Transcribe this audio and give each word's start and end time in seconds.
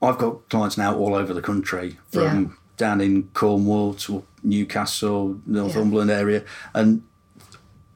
I've 0.00 0.18
got 0.18 0.48
clients 0.48 0.78
now 0.78 0.94
all 0.96 1.14
over 1.14 1.34
the 1.34 1.42
country, 1.42 1.98
from 2.10 2.22
Yeah. 2.22 2.50
down 2.76 3.00
in 3.00 3.24
Cornwall 3.34 3.94
to 3.94 4.24
Newcastle, 4.42 5.40
Northumberland 5.46 6.10
area, 6.10 6.44
and 6.74 7.02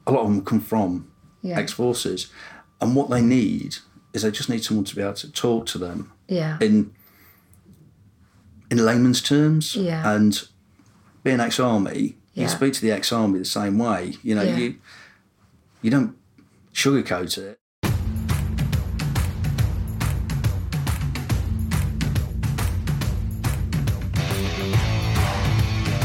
a 0.05 0.11
lot 0.11 0.21
of 0.25 0.27
them 0.29 0.43
come 0.43 0.59
from 0.59 1.07
Yeah. 1.41 1.57
ex 1.59 1.71
forces, 1.71 2.27
and 2.81 2.95
what 2.95 3.09
they 3.09 3.21
need 3.21 3.77
is 4.13 4.21
they 4.23 4.31
just 4.31 4.49
need 4.49 4.63
someone 4.63 4.83
to 4.85 4.95
be 4.95 5.01
able 5.01 5.13
to 5.13 5.31
talk 5.31 5.65
to 5.67 5.77
them 5.77 6.11
Yeah. 6.27 6.57
in 6.59 6.91
in 8.69 8.83
layman's 8.85 9.21
terms. 9.21 9.75
Yeah. 9.75 10.01
And 10.15 10.41
being 11.23 11.39
ex-army, 11.39 12.17
Yeah. 12.33 12.43
you 12.43 12.49
speak 12.49 12.73
to 12.73 12.81
the 12.81 12.91
ex-army 12.91 13.37
the 13.39 13.45
same 13.45 13.77
way. 13.77 14.15
You 14.23 14.33
know, 14.35 14.41
Yeah. 14.43 14.57
you 14.57 14.75
you 15.83 15.91
don't 15.91 16.15
sugarcoat 16.73 17.37
it. 17.37 17.59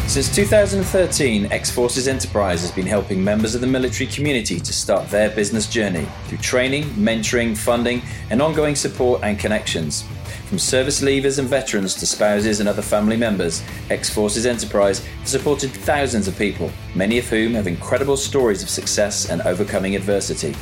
Since 0.09 0.35
2013, 0.35 1.53
X 1.53 1.71
Forces 1.71 2.09
Enterprise 2.09 2.63
has 2.63 2.71
been 2.71 2.87
helping 2.87 3.23
members 3.23 3.55
of 3.55 3.61
the 3.61 3.67
military 3.67 4.07
community 4.07 4.59
to 4.59 4.73
start 4.73 5.07
their 5.11 5.29
business 5.29 5.67
journey 5.67 6.09
through 6.25 6.39
training, 6.39 6.85
mentoring, 6.95 7.55
funding, 7.55 8.01
and 8.31 8.41
ongoing 8.41 8.75
support 8.75 9.21
and 9.23 9.39
connections. 9.39 10.07
From 10.47 10.59
service 10.59 11.03
leavers 11.03 11.39
and 11.39 11.47
veterans 11.47 11.95
to 11.97 12.07
spouses 12.07 12.61
and 12.61 12.71
other 12.71 12.81
family 12.81 13.19
members, 13.19 13.63
X 13.91 14.09
Forces 14.09 14.47
Enterprise 14.47 15.05
has 15.05 15.29
supported 15.29 15.71
thousands 15.71 16.27
of 16.27 16.39
people, 16.39 16.73
many 16.95 17.19
of 17.19 17.29
whom 17.29 17.53
have 17.53 17.67
incredible 17.67 18.17
stories 18.17 18.63
of 18.63 18.71
success 18.71 19.29
and 19.29 19.43
overcoming 19.43 19.95
adversity. 19.95 20.55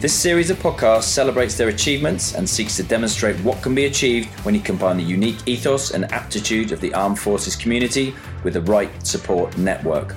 This 0.00 0.14
series 0.14 0.48
of 0.48 0.58
podcasts 0.58 1.10
celebrates 1.10 1.56
their 1.56 1.70
achievements 1.70 2.36
and 2.36 2.48
seeks 2.48 2.76
to 2.76 2.84
demonstrate 2.84 3.34
what 3.40 3.60
can 3.62 3.74
be 3.74 3.86
achieved 3.86 4.28
when 4.44 4.54
you 4.54 4.60
combine 4.60 4.96
the 4.96 5.02
unique 5.02 5.38
ethos 5.46 5.90
and 5.90 6.04
aptitude 6.12 6.70
of 6.70 6.80
the 6.80 6.94
armed 6.94 7.18
forces 7.18 7.56
community 7.56 8.14
with 8.44 8.54
the 8.54 8.60
right 8.60 8.90
support 9.04 9.58
network. 9.58 10.14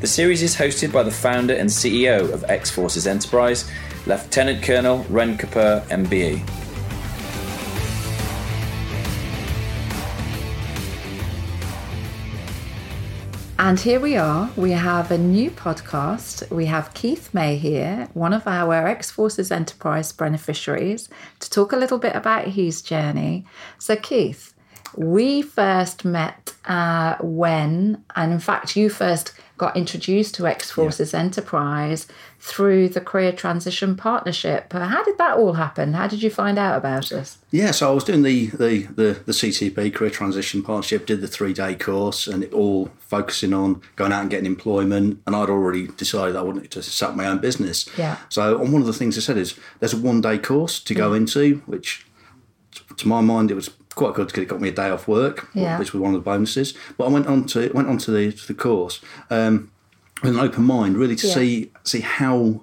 The 0.00 0.08
series 0.08 0.42
is 0.42 0.56
hosted 0.56 0.92
by 0.92 1.04
the 1.04 1.12
founder 1.12 1.54
and 1.54 1.70
CEO 1.70 2.32
of 2.32 2.42
X 2.48 2.68
Forces 2.68 3.06
Enterprise, 3.06 3.70
Lieutenant 4.06 4.60
Colonel 4.60 5.06
Ren 5.08 5.38
Kapoor, 5.38 5.82
MBE. 5.82 6.61
And 13.64 13.78
here 13.78 14.00
we 14.00 14.16
are. 14.16 14.50
We 14.56 14.72
have 14.72 15.12
a 15.12 15.16
new 15.16 15.48
podcast. 15.48 16.50
We 16.50 16.66
have 16.66 16.92
Keith 16.94 17.32
May 17.32 17.56
here, 17.56 18.08
one 18.12 18.32
of 18.32 18.48
our 18.48 18.88
X 18.88 19.12
Forces 19.12 19.52
Enterprise 19.52 20.10
beneficiaries, 20.10 21.08
to 21.38 21.48
talk 21.48 21.72
a 21.72 21.76
little 21.76 21.98
bit 21.98 22.16
about 22.16 22.48
his 22.48 22.82
journey. 22.82 23.46
So, 23.78 23.94
Keith, 23.94 24.52
we 24.96 25.42
first 25.42 26.04
met 26.04 26.41
uh, 26.64 27.16
when, 27.20 28.04
and 28.14 28.32
in 28.32 28.38
fact, 28.38 28.76
you 28.76 28.88
first 28.88 29.32
got 29.58 29.76
introduced 29.76 30.34
to 30.34 30.46
X 30.46 30.70
Forces 30.70 31.14
Enterprise 31.14 32.08
through 32.40 32.88
the 32.88 33.00
Career 33.00 33.30
Transition 33.30 33.94
Partnership. 33.96 34.72
How 34.72 35.04
did 35.04 35.18
that 35.18 35.36
all 35.36 35.52
happen? 35.52 35.92
How 35.92 36.08
did 36.08 36.22
you 36.22 36.30
find 36.30 36.58
out 36.58 36.76
about 36.76 37.12
us? 37.12 37.38
Yeah, 37.52 37.70
so 37.70 37.90
I 37.90 37.94
was 37.94 38.02
doing 38.02 38.22
the 38.22 38.46
the 38.46 38.82
the, 38.86 39.22
the 39.24 39.32
CTP 39.32 39.94
Career 39.94 40.10
Transition 40.10 40.62
Partnership, 40.62 41.06
did 41.06 41.20
the 41.20 41.28
three 41.28 41.52
day 41.52 41.74
course, 41.74 42.26
and 42.26 42.42
it 42.42 42.52
all 42.52 42.90
focusing 42.98 43.52
on 43.52 43.82
going 43.94 44.12
out 44.12 44.22
and 44.22 44.30
getting 44.30 44.46
employment. 44.46 45.20
And 45.26 45.36
I'd 45.36 45.50
already 45.50 45.86
decided 45.88 46.34
I 46.34 46.42
wanted 46.42 46.70
to 46.72 46.82
set 46.82 47.10
up 47.10 47.16
my 47.16 47.26
own 47.26 47.38
business. 47.38 47.88
Yeah. 47.96 48.16
So, 48.28 48.60
on 48.60 48.72
one 48.72 48.82
of 48.82 48.86
the 48.86 48.92
things 48.92 49.16
I 49.16 49.20
said 49.20 49.36
is 49.36 49.58
there's 49.78 49.94
a 49.94 50.00
one 50.00 50.20
day 50.20 50.38
course 50.38 50.80
to 50.80 50.94
go 50.94 51.12
into, 51.12 51.62
which 51.66 52.06
to 52.96 53.06
my 53.08 53.20
mind 53.20 53.50
it 53.50 53.54
was 53.54 53.70
quite 53.92 54.14
good 54.14 54.26
because 54.28 54.42
it 54.42 54.46
got 54.46 54.60
me 54.60 54.68
a 54.68 54.72
day 54.72 54.90
off 54.90 55.06
work, 55.08 55.48
Yeah. 55.54 55.78
which 55.78 55.92
was 55.92 56.00
one 56.00 56.14
of 56.14 56.20
the 56.20 56.24
bonuses. 56.30 56.74
But 56.98 57.06
I 57.06 57.08
went 57.08 57.26
on 57.26 57.44
to 57.46 57.70
went 57.74 57.88
on 57.88 57.98
to 57.98 58.10
the 58.10 58.32
to 58.32 58.46
the 58.46 58.54
course 58.54 59.00
um, 59.30 59.70
with 60.22 60.34
an 60.34 60.40
open 60.40 60.64
mind, 60.64 60.96
really 60.96 61.16
to 61.16 61.26
Yeah. 61.26 61.34
see 61.34 61.70
see 61.84 62.00
how. 62.00 62.62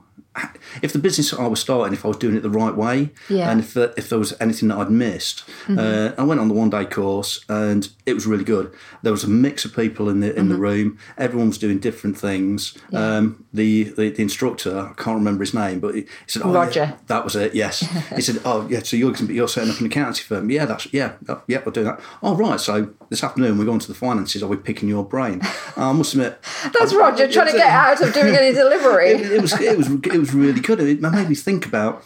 If 0.82 0.94
the 0.94 1.00
business 1.00 1.34
I 1.34 1.48
was 1.48 1.60
starting, 1.60 1.94
if 1.94 2.06
I 2.06 2.08
was 2.10 2.18
doing 2.18 2.36
it 2.36 2.42
the 2.44 2.50
right 2.50 2.76
way, 2.76 3.10
Yeah. 3.30 3.42
Mm-hmm. 3.42 3.50
and 3.50 3.60
if 3.60 3.74
there, 3.74 3.94
if 3.98 4.10
there 4.10 4.20
was 4.20 4.34
anything 4.40 4.70
that 4.70 4.78
I'd 4.78 4.92
missed, 4.92 5.44
uh, 5.70 6.12
I 6.18 6.24
went 6.24 6.40
on 6.40 6.48
the 6.48 6.54
one 6.54 6.70
day 6.70 6.86
course 6.86 7.44
and 7.50 7.90
it 8.06 8.14
was 8.14 8.26
really 8.26 8.44
good. 8.44 8.72
There 9.02 9.12
was 9.12 9.24
a 9.24 9.30
mix 9.30 9.66
of 9.66 9.76
people 9.76 10.10
in 10.10 10.20
the 10.20 10.36
in 10.36 10.50
the 10.50 10.56
Mm-hmm. 10.56 10.62
room. 10.64 10.98
Everyone 11.18 11.48
was 11.50 11.58
doing 11.58 11.80
different 11.80 12.18
things. 12.18 12.78
Um, 12.94 13.46
the, 13.54 13.84
the 13.84 14.10
the 14.10 14.22
instructor, 14.22 14.78
I 14.92 14.94
can't 15.02 15.16
remember 15.18 15.42
his 15.44 15.54
name, 15.54 15.80
but 15.80 15.96
he, 15.96 16.02
he 16.02 16.08
said, 16.28 16.42
oh, 16.44 16.52
yeah, 16.52 16.58
Roger. 16.60 16.98
that 17.08 17.24
was 17.24 17.36
it. 17.36 17.56
Yes, 17.56 17.80
he 18.16 18.22
said, 18.22 18.42
"Oh, 18.46 18.68
yeah. 18.70 18.80
So 18.84 18.98
you're 18.98 19.16
you're 19.16 19.48
setting 19.48 19.72
up 19.72 19.80
an 19.80 19.86
accountancy 19.86 20.24
firm? 20.24 20.50
Yeah, 20.50 20.66
that's 20.66 20.92
yeah, 20.94 21.14
oh, 21.28 21.42
yeah. 21.48 21.60
Do 21.70 21.84
that. 21.84 22.00
Oh, 22.24 22.36
right. 22.36 22.60
So 22.60 22.94
this 23.10 23.24
afternoon 23.24 23.58
we're 23.58 23.66
going 23.66 23.80
to 23.80 23.88
the 23.88 23.94
finances. 23.94 24.42
Are 24.44 24.48
we 24.48 24.58
picking 24.58 24.90
your 24.90 25.04
brain? 25.06 25.42
I 25.78 25.92
must 25.94 26.14
admit, 26.14 26.40
That's 26.78 26.94
Roger 26.94 27.32
trying 27.32 27.48
to 27.52 27.58
get 27.58 27.68
out 27.70 28.02
of 28.02 28.14
doing 28.14 28.36
any 28.36 28.54
delivery. 28.64 29.10
it, 29.12 29.32
it 29.34 29.42
was 29.42 29.54
it 29.60 29.78
was 29.78 29.88
it 29.90 30.18
was 30.20 30.29
really 30.34 30.62
good. 30.62 30.80
It 30.80 31.02
made 31.02 31.30
me 31.30 31.36
think 31.36 31.66
about 31.66 32.04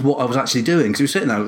what 0.00 0.18
I 0.18 0.24
was 0.24 0.36
actually 0.36 0.62
doing 0.62 0.86
because 0.86 0.98
he 0.98 1.04
was 1.04 1.12
sitting 1.12 1.28
there. 1.28 1.46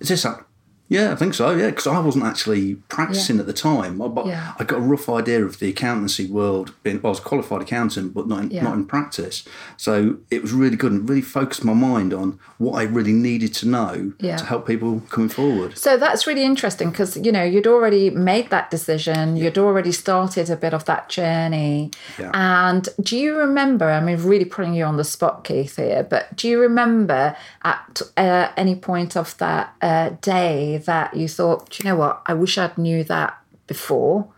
Is 0.00 0.08
this 0.08 0.22
that? 0.22 0.44
Yeah, 0.92 1.12
I 1.12 1.16
think 1.16 1.32
so. 1.34 1.50
Yeah, 1.56 1.70
because 1.70 1.86
I 1.86 1.98
wasn't 2.00 2.24
actually 2.24 2.74
practicing 2.88 3.38
at 3.40 3.46
the 3.46 3.52
time, 3.52 3.96
but 3.98 4.26
Yeah. 4.26 4.52
I 4.58 4.64
got 4.64 4.78
a 4.78 4.82
rough 4.82 5.08
idea 5.08 5.44
of 5.44 5.58
the 5.58 5.70
accountancy 5.70 6.26
world. 6.26 6.72
Being, 6.82 7.00
I 7.02 7.08
was 7.08 7.18
a 7.18 7.22
qualified 7.22 7.62
accountant, 7.62 8.12
but 8.12 8.28
not 8.28 8.40
in, 8.42 8.50
Yeah. 8.50 8.64
not 8.64 8.74
in 8.74 8.84
practice. 8.84 9.44
So 9.76 10.16
it 10.30 10.42
was 10.42 10.52
really 10.52 10.76
good 10.76 10.92
and 10.92 11.08
really 11.08 11.22
focused 11.22 11.64
my 11.64 11.72
mind 11.72 12.12
on 12.12 12.38
what 12.58 12.74
I 12.78 12.82
really 12.84 13.12
needed 13.12 13.54
to 13.54 13.68
know 13.68 14.12
Yeah. 14.20 14.36
to 14.36 14.44
help 14.44 14.66
people 14.66 15.02
coming 15.08 15.30
forward. 15.30 15.78
So 15.78 15.96
that's 15.96 16.26
really 16.26 16.44
interesting 16.44 16.90
because 16.90 17.16
you 17.16 17.32
know 17.32 17.42
you'd 17.42 17.66
already 17.66 18.10
made 18.10 18.50
that 18.50 18.70
decision, 18.70 19.36
you'd 19.36 19.58
already 19.58 19.92
started 19.92 20.50
a 20.50 20.56
bit 20.56 20.74
of 20.74 20.84
that 20.84 21.08
journey. 21.08 21.90
Yeah. 22.18 22.30
And 22.34 22.88
do 23.00 23.16
you 23.16 23.36
remember? 23.38 23.86
I 23.90 24.00
mean, 24.00 24.18
really 24.22 24.44
putting 24.44 24.74
you 24.74 24.84
on 24.84 24.96
the 24.98 25.04
spot, 25.04 25.44
Keith, 25.44 25.76
here, 25.76 26.06
but 26.08 26.36
do 26.36 26.48
you 26.48 26.60
remember 26.60 27.34
at 27.64 28.02
uh, 28.16 28.48
any 28.56 28.74
point 28.74 29.16
of 29.16 29.36
that 29.38 29.72
uh, 29.80 30.10
day 30.20 30.81
that 30.86 31.16
you 31.16 31.28
thought, 31.28 31.70
do 31.70 31.78
you 31.82 31.90
know 31.90 31.96
what? 31.96 32.22
I 32.26 32.34
wish 32.34 32.58
I'd 32.58 32.76
knew 32.78 33.04
that 33.04 33.38
before. 33.66 34.28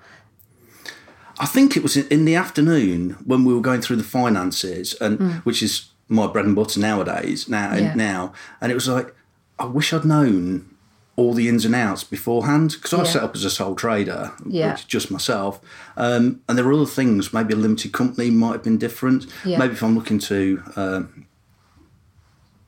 I 1.39 1.47
think 1.47 1.77
it 1.77 1.83
was 1.83 1.97
in, 1.97 2.25
the 2.25 2.37
afternoon 2.37 3.17
when 3.25 3.45
we 3.45 3.53
were 3.55 3.61
going 3.61 3.81
through 3.81 3.97
the 3.97 4.05
finances, 4.05 4.95
and 5.01 5.35
which 5.45 5.63
is 5.63 5.87
my 6.09 6.27
bread 6.29 6.45
and 6.45 6.55
butter 6.55 6.79
nowadays. 6.79 7.49
Now, 7.49 7.73
Mm. 7.73 7.81
Yeah. 7.81 7.95
now, 7.95 8.33
and 8.61 8.71
it 8.71 8.75
was 8.75 8.87
like, 8.89 9.15
I 9.59 9.65
wish 9.65 9.93
I'd 9.93 10.05
known 10.05 10.69
all 11.17 11.33
the 11.35 11.49
ins 11.49 11.65
and 11.65 11.75
outs 11.75 12.05
beforehand 12.05 12.73
because 12.73 12.93
I 12.93 12.97
was 12.99 13.09
Yeah. 13.09 13.13
set 13.15 13.23
up 13.23 13.35
as 13.37 13.45
a 13.45 13.51
sole 13.51 13.75
trader, 13.75 14.33
Yeah. 14.47 14.73
which 14.73 14.81
is 14.81 14.87
just 14.87 15.11
myself. 15.11 15.61
Um, 15.97 16.41
and 16.49 16.57
there 16.59 16.65
were 16.65 16.73
other 16.73 16.87
things. 16.87 17.33
Maybe 17.33 17.55
a 17.55 17.57
limited 17.57 17.93
company 17.93 18.31
might 18.31 18.53
have 18.53 18.63
been 18.65 18.79
different. 18.79 19.27
Yeah. 19.45 19.59
Maybe 19.59 19.73
if 19.75 19.83
I'm 19.83 19.95
looking 19.97 20.19
to. 20.21 20.63
Um, 20.77 21.27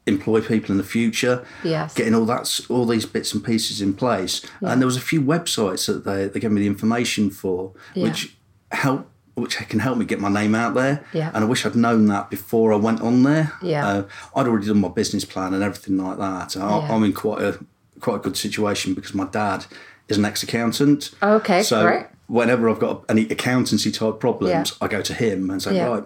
employ 0.07 0.41
people 0.41 0.71
in 0.71 0.79
the 0.79 0.85
future 0.85 1.45
Yes. 1.65 1.95
getting 1.95 2.15
all 2.15 2.25
that 2.27 2.61
all 2.69 2.87
these 2.87 3.05
bits 3.07 3.35
and 3.35 3.43
pieces 3.45 3.81
in 3.81 3.93
place 3.95 4.41
and 4.61 4.81
there 4.81 4.87
was 4.87 4.97
a 4.97 5.01
few 5.01 5.21
websites 5.21 5.87
that 5.87 6.05
they, 6.05 6.29
they 6.29 6.39
gave 6.41 6.53
me 6.53 6.61
the 6.61 6.67
information 6.69 7.31
for 7.31 7.73
Yeah. 7.95 8.05
which 8.05 8.37
help 8.71 9.09
which 9.35 9.57
can 9.69 9.81
help 9.81 9.99
me 9.99 10.05
get 10.07 10.19
my 10.21 10.29
name 10.31 10.55
out 10.55 10.75
there 10.75 11.05
Yeah. 11.13 11.31
and 11.35 11.45
I 11.45 11.47
wish 11.47 11.67
I'd 11.67 11.75
known 11.77 12.07
that 12.07 12.31
before 12.31 12.73
I 12.73 12.77
went 12.77 13.01
on 13.01 13.25
there 13.25 13.53
Yeah. 13.61 13.87
uh, 13.87 14.03
I'd 14.37 14.47
already 14.47 14.67
done 14.69 14.81
my 14.81 14.89
business 14.89 15.25
plan 15.25 15.53
and 15.55 15.63
everything 15.63 15.97
like 15.99 16.19
that 16.19 16.57
I, 16.57 16.61
Yeah. 16.79 16.93
I'm 16.95 17.03
in 17.05 17.13
quite 17.13 17.43
a 17.43 17.59
quite 18.01 18.17
a 18.17 18.21
good 18.21 18.37
situation 18.37 18.95
because 18.95 19.13
my 19.15 19.25
dad 19.27 19.67
is 20.09 20.19
an 20.19 20.25
ex-accountant 20.25 21.11
Okay, 21.21 21.63
so 21.65 21.83
great. 21.83 22.07
whenever 22.29 22.71
I've 22.71 22.79
got 22.79 23.05
any 23.09 23.23
accountancy 23.23 23.91
type 23.91 24.21
problems 24.21 24.71
Yeah. 24.71 24.85
I 24.85 24.89
go 24.89 25.03
to 25.03 25.15
him 25.15 25.51
and 25.51 25.61
say 25.61 25.75
Yeah. 25.75 25.87
right 25.89 26.05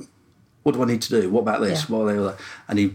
what 0.62 0.74
do 0.74 0.82
I 0.82 0.84
need 0.84 1.00
to 1.00 1.22
do? 1.22 1.30
What 1.30 1.40
about 1.40 1.62
this? 1.62 1.88
Yeah. 1.88 1.96
What 1.96 2.14
are 2.14 2.22
they? 2.22 2.34
And 2.68 2.78
he 2.78 2.92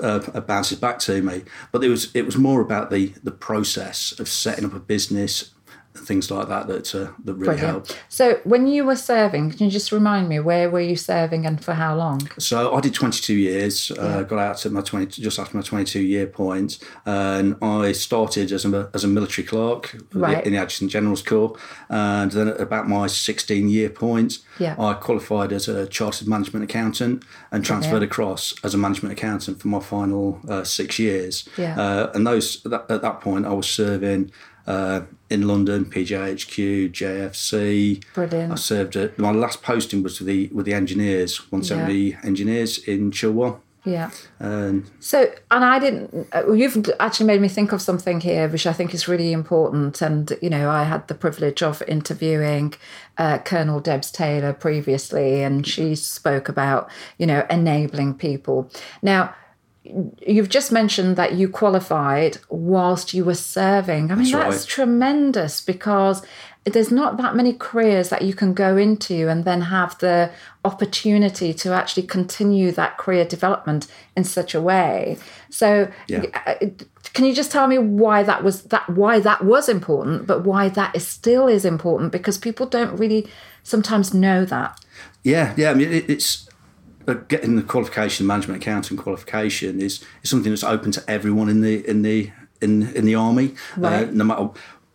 uh, 0.00 0.18
bounces 0.40 0.78
back 0.78 0.98
to 1.00 1.22
me. 1.22 1.42
But 1.70 1.84
it 1.84 1.88
was 1.88 2.14
it 2.14 2.26
was 2.26 2.36
more 2.36 2.60
about 2.60 2.90
the 2.90 3.08
the 3.22 3.30
process 3.30 4.18
of 4.18 4.28
setting 4.28 4.64
up 4.64 4.74
a 4.74 4.80
business 4.80 5.52
things 5.94 6.30
like 6.30 6.48
that 6.48 6.66
that 6.68 6.94
uh, 6.94 7.10
that 7.24 7.34
really 7.34 7.58
helped. 7.58 7.98
So 8.08 8.40
when 8.44 8.66
you 8.66 8.84
were 8.84 8.96
serving, 8.96 9.50
can 9.52 9.66
you 9.66 9.70
just 9.70 9.92
remind 9.92 10.28
me 10.28 10.40
where 10.40 10.70
were 10.70 10.80
you 10.80 10.96
serving 10.96 11.46
and 11.46 11.62
for 11.62 11.74
how 11.74 11.94
long? 11.96 12.28
So 12.38 12.74
I 12.74 12.80
did 12.80 12.94
22 12.94 13.34
years. 13.34 13.90
Uh, 13.90 14.22
got 14.22 14.38
out 14.38 14.64
at 14.66 14.72
my 14.72 14.80
20 14.80 15.20
just 15.22 15.38
after 15.38 15.56
my 15.56 15.62
22 15.62 16.00
year 16.00 16.26
point, 16.26 16.78
and 17.06 17.56
I 17.62 17.92
started 17.92 18.52
as 18.52 18.64
a 18.64 18.90
as 18.94 19.04
a 19.04 19.08
military 19.08 19.46
clerk 19.46 19.96
Right. 20.14 20.44
in 20.46 20.52
the 20.52 20.58
Adjutant 20.58 20.90
General's 20.90 21.22
Corps. 21.22 21.56
And 21.88 22.30
then 22.32 22.48
at 22.48 22.60
about 22.60 22.88
my 22.88 23.06
16 23.06 23.68
year 23.68 23.88
point, 23.90 24.38
Yeah. 24.58 24.74
I 24.78 24.94
qualified 24.94 25.52
as 25.52 25.68
a 25.68 25.86
chartered 25.86 26.28
management 26.28 26.64
accountant 26.64 27.24
and 27.50 27.64
transferred 27.64 28.02
across 28.02 28.54
as 28.64 28.74
a 28.74 28.78
management 28.78 29.12
accountant 29.12 29.60
for 29.60 29.68
my 29.68 29.80
final 29.80 30.40
uh, 30.48 30.64
six 30.64 30.98
years. 30.98 31.48
Yeah. 31.56 31.78
Uh, 31.78 32.10
and 32.14 32.26
those 32.26 32.62
that, 32.64 32.86
at 32.90 33.02
that 33.02 33.20
point, 33.20 33.46
I 33.46 33.52
was 33.52 33.68
serving. 33.68 34.30
Uh, 34.66 35.02
in 35.28 35.48
London, 35.48 35.84
PJHQ, 35.84 36.92
JFC. 36.92 38.04
Brilliant. 38.14 38.52
I 38.52 38.54
served 38.54 38.96
at 38.96 39.18
my 39.18 39.32
last 39.32 39.62
posting 39.62 40.02
was 40.02 40.20
with 40.20 40.28
the 40.28 40.48
with 40.52 40.66
the 40.66 40.74
engineers, 40.74 41.40
170 41.50 42.18
engineers 42.22 42.78
in 42.78 43.10
Chilwell. 43.10 43.60
Yeah. 43.84 44.10
And 44.38 44.88
So, 45.00 45.32
and 45.50 45.64
I 45.64 45.78
didn't, 45.80 46.28
uh, 46.32 46.52
you've 46.52 46.88
actually 47.00 47.26
made 47.26 47.40
me 47.40 47.48
think 47.48 47.72
of 47.72 47.82
something 47.82 48.20
here, 48.20 48.48
which 48.48 48.66
I 48.66 48.72
think 48.72 48.94
is 48.94 49.08
really 49.08 49.32
important. 49.32 50.00
And, 50.00 50.32
you 50.40 50.50
know, 50.50 50.70
I 50.70 50.84
had 50.84 51.08
the 51.08 51.14
privilege 51.14 51.62
of 51.62 51.82
interviewing 51.88 52.74
uh, 53.18 53.38
Colonel 53.38 53.80
Debs 53.80 54.12
Taylor 54.12 54.52
previously, 54.52 55.42
and 55.42 55.66
she 55.66 55.96
spoke 55.96 56.48
about, 56.48 56.88
you 57.18 57.26
know, 57.26 57.44
enabling 57.50 58.14
people. 58.14 58.70
Now, 59.02 59.34
you've 59.84 60.48
just 60.48 60.70
mentioned 60.70 61.16
that 61.16 61.34
you 61.34 61.48
qualified 61.48 62.38
whilst 62.48 63.12
you 63.14 63.24
were 63.24 63.34
serving. 63.34 64.10
I 64.10 64.14
mean, 64.14 64.30
That's 64.30 64.32
that's, 64.32 64.56
right. 64.64 64.68
tremendous 64.68 65.60
because 65.60 66.24
there's 66.64 66.92
not 66.92 67.16
that 67.16 67.34
many 67.34 67.52
careers 67.52 68.08
that 68.10 68.22
you 68.22 68.34
can 68.34 68.54
go 68.54 68.76
into 68.76 69.28
and 69.28 69.44
then 69.44 69.62
have 69.62 69.98
the 69.98 70.30
opportunity 70.64 71.52
to 71.52 71.72
actually 71.72 72.04
continue 72.04 72.70
that 72.72 72.96
career 72.98 73.24
development 73.24 73.88
in 74.16 74.22
such 74.22 74.54
a 74.54 74.60
way. 74.60 75.18
So, 75.50 75.90
Yeah. 76.06 76.26
uh, 76.46 76.54
can 77.14 77.24
you 77.24 77.34
just 77.34 77.50
tell 77.50 77.66
me 77.66 77.78
why 77.78 78.22
that 78.22 78.44
was 78.44 78.62
that 78.64 78.88
why 78.88 79.18
that 79.18 79.44
was 79.44 79.68
important, 79.68 80.26
but 80.26 80.44
why 80.44 80.68
that 80.68 80.94
is 80.94 81.06
still 81.06 81.48
is 81.48 81.64
important 81.64 82.12
because 82.12 82.38
people 82.38 82.66
don't 82.66 82.96
really 82.96 83.26
sometimes 83.64 84.14
know 84.14 84.44
that. 84.44 84.78
Yeah, 85.24 85.52
yeah. 85.56 85.72
I 85.72 85.74
mean, 85.74 85.92
it, 85.92 86.08
it's 86.08 86.48
uh, 87.06 87.14
getting 87.28 87.56
the 87.56 87.62
qualification, 87.62 88.26
management 88.26 88.62
accounting 88.62 88.96
qualification, 88.96 89.80
is, 89.80 90.04
is 90.22 90.30
something 90.30 90.50
that's 90.52 90.64
open 90.64 90.92
to 90.92 91.04
everyone 91.08 91.48
in 91.48 91.60
the 91.60 91.88
in 91.88 92.02
the 92.02 92.30
in 92.60 92.94
in 92.94 93.04
the 93.04 93.14
army. 93.14 93.54
Right. 93.76 94.08
Uh, 94.08 94.10
no 94.12 94.24
matter 94.24 94.50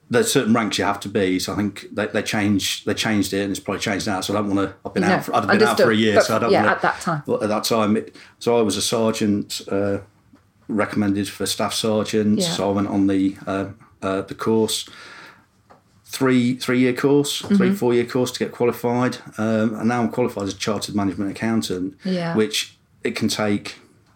there's 0.09 0.31
certain 0.31 0.54
ranks 0.54 0.77
you 0.77 0.86
have 0.86 1.01
to 1.01 1.09
be. 1.09 1.38
So 1.38 1.54
I 1.54 1.57
think 1.57 1.88
they, 1.92 2.07
they 2.07 2.24
changed 2.24 2.86
they 2.86 2.94
changed 2.94 3.33
it, 3.33 3.42
and 3.42 3.51
it's 3.51 3.59
probably 3.59 3.81
changed 3.81 4.07
now. 4.07 4.21
So 4.21 4.33
I 4.33 4.38
don't 4.38 4.56
want 4.56 4.69
to. 4.69 4.75
I've 4.86 4.94
been 4.94 5.04
No, 5.04 5.09
out. 5.09 5.25
For, 5.25 5.36
I've 5.36 5.48
been 5.48 5.63
out 5.63 5.77
for 5.77 5.92
a 5.92 5.95
year, 5.95 6.15
but 6.15 6.25
so 6.25 6.36
I 6.36 6.39
don't. 6.39 6.51
yeah, 6.51 6.62
wanna, 6.62 6.75
at 6.75 6.81
that 6.81 7.01
time. 7.01 7.24
At 7.27 7.50
that 7.50 7.63
time, 7.63 7.98
it, 7.98 8.15
so 8.39 8.57
I 8.57 8.62
was 8.62 8.77
a 8.77 8.81
sergeant. 8.81 9.62
Uh, 9.69 10.00
recommended 10.69 11.30
for 11.30 11.45
staff 11.45 11.74
sergeant. 11.74 12.39
Yeah. 12.39 12.50
So 12.50 12.69
I 12.69 12.74
went 12.74 12.88
on 12.89 13.07
the 13.07 13.38
uh, 13.45 13.68
uh, 14.01 14.21
the 14.21 14.36
course 14.36 14.88
three 16.09 16.56
three 16.56 16.80
year 16.80 16.94
course, 16.94 17.42
Mm-hmm. 17.42 17.56
three 17.56 17.74
four 17.75 17.94
year 17.94 18.06
course 18.06 18.31
to 18.31 18.39
get 18.39 18.51
qualified, 18.51 19.18
um, 19.38 19.75
and 19.75 19.88
now 19.89 20.01
I'm 20.01 20.09
qualified 20.09 20.44
as 20.45 20.54
a 20.54 20.57
chartered 20.57 20.95
management 20.95 21.31
accountant. 21.31 21.98
Yeah. 22.04 22.36
Which 22.36 22.77
it 23.04 23.15
can 23.15 23.27
take 23.27 23.75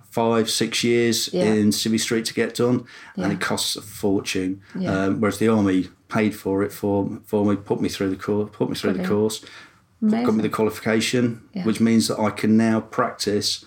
five 0.10 0.50
six 0.50 0.84
years 0.84 1.30
Yeah. 1.34 1.44
in 1.46 1.70
Civvy 1.70 2.00
Street 2.00 2.26
to 2.26 2.34
get 2.34 2.56
done, 2.56 2.86
and 3.16 3.32
it 3.32 3.40
costs 3.40 3.76
a 3.76 3.82
fortune. 3.82 4.62
Yeah. 4.78 4.92
Um, 5.06 5.22
whereas 5.22 5.38
the 5.38 5.48
army 5.50 5.90
paid 6.08 6.34
for 6.36 6.64
it 6.64 6.72
for 6.72 7.20
for 7.26 7.46
me, 7.46 7.56
put 7.56 7.80
me 7.82 7.90
through 7.90 8.10
the 8.10 8.16
course, 8.18 8.50
put 8.54 8.70
me 8.70 8.76
through 8.76 8.92
Brilliant. 8.94 9.10
the 9.10 9.16
course, 9.16 9.46
got 10.26 10.34
me 10.36 10.42
the 10.42 10.50
qualification, 10.50 11.42
Yeah. 11.54 11.64
which 11.66 11.80
means 11.80 12.08
that 12.08 12.20
I 12.20 12.30
can 12.32 12.58
now 12.58 12.80
practice 12.82 13.64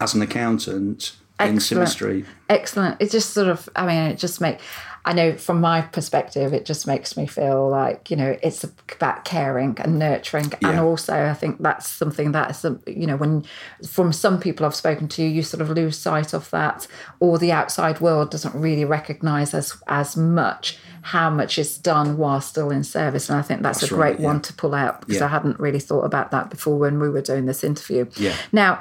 as 0.00 0.14
an 0.14 0.22
accountant 0.22 1.12
in 1.38 1.56
Civvy 1.56 1.88
Street. 1.88 2.24
Excellent. 2.50 2.96
It 3.00 3.10
just 3.10 3.30
sort 3.32 3.48
of, 3.48 3.68
I 3.76 3.86
mean, 3.86 4.02
it 4.10 4.18
just 4.18 4.40
make. 4.42 4.58
I 5.04 5.12
know 5.14 5.36
from 5.36 5.60
my 5.60 5.80
perspective, 5.80 6.52
it 6.52 6.66
just 6.66 6.86
makes 6.86 7.16
me 7.16 7.26
feel 7.26 7.68
like 7.68 8.10
you 8.10 8.16
know 8.16 8.36
it's 8.42 8.64
about 8.64 9.24
caring 9.24 9.76
and 9.80 9.98
nurturing, 9.98 10.52
and 10.62 10.78
also 10.78 11.26
I 11.26 11.34
think 11.34 11.62
that's 11.62 11.88
something 11.88 12.32
that 12.32 12.50
is 12.50 12.64
um, 12.64 12.80
you 12.86 13.06
know 13.06 13.16
when 13.16 13.44
from 13.88 14.12
some 14.12 14.38
people 14.38 14.66
I've 14.66 14.74
spoken 14.74 15.08
to, 15.08 15.22
you 15.22 15.42
sort 15.42 15.62
of 15.62 15.70
lose 15.70 15.96
sight 15.96 16.34
of 16.34 16.50
that, 16.50 16.86
or 17.18 17.38
the 17.38 17.52
outside 17.52 18.00
world 18.00 18.30
doesn't 18.30 18.54
really 18.54 18.84
recognise 18.84 19.54
as 19.54 19.80
as 19.86 20.16
much 20.16 20.78
how 21.02 21.30
much 21.30 21.58
is 21.58 21.78
done 21.78 22.18
while 22.18 22.42
still 22.42 22.70
in 22.70 22.84
service, 22.84 23.30
and 23.30 23.38
I 23.38 23.42
think 23.42 23.62
that's, 23.62 23.80
That's 23.80 23.92
a 23.92 23.96
right, 23.96 24.16
great 24.16 24.24
one 24.24 24.42
to 24.42 24.52
pull 24.52 24.74
out 24.74 25.00
because 25.00 25.16
Yeah. 25.16 25.24
I 25.24 25.28
hadn't 25.28 25.58
really 25.58 25.80
thought 25.80 26.04
about 26.04 26.30
that 26.32 26.50
before 26.50 26.78
when 26.78 27.00
we 27.00 27.08
were 27.08 27.22
doing 27.22 27.46
this 27.46 27.64
interview. 27.64 28.06
Yeah. 28.16 28.34
Now, 28.52 28.80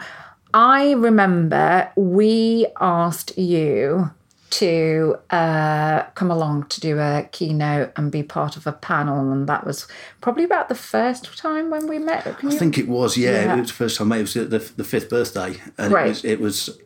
I 0.54 0.92
remember 0.94 1.90
we 1.96 2.68
asked 2.82 3.38
you 3.38 4.12
to 4.52 5.16
uh, 5.30 6.04
come 6.16 6.32
along 6.32 6.66
to 6.68 6.80
do 6.82 7.00
a 7.00 7.28
keynote 7.32 7.92
and 7.96 8.12
be 8.12 8.24
part 8.24 8.58
of 8.58 8.66
a 8.66 8.72
panel, 8.72 9.32
and 9.32 9.48
that 9.48 9.66
was 9.66 9.88
probably 10.22 10.44
about 10.44 10.70
the 10.70 10.76
first 10.76 11.38
time 11.38 11.70
when 11.70 11.88
we 11.88 12.00
met. 12.00 12.24
Can 12.24 12.50
I 12.50 12.52
you- 12.54 12.60
think 12.60 12.78
it 12.78 12.88
was, 12.88 13.18
yeah. 13.18 13.32
Yeah. 13.32 13.56
It 13.56 13.60
was 13.62 13.68
the 13.70 13.74
first 13.76 13.98
time. 13.98 14.12
It 14.12 14.22
was 14.22 14.34
the, 14.34 14.46
the 14.76 14.84
fifth 14.84 15.10
birthday, 15.10 15.56
and 15.78 15.94
Right. 15.94 16.06
it 16.08 16.10
was. 16.10 16.26
It 16.26 16.40
was. 16.40 16.80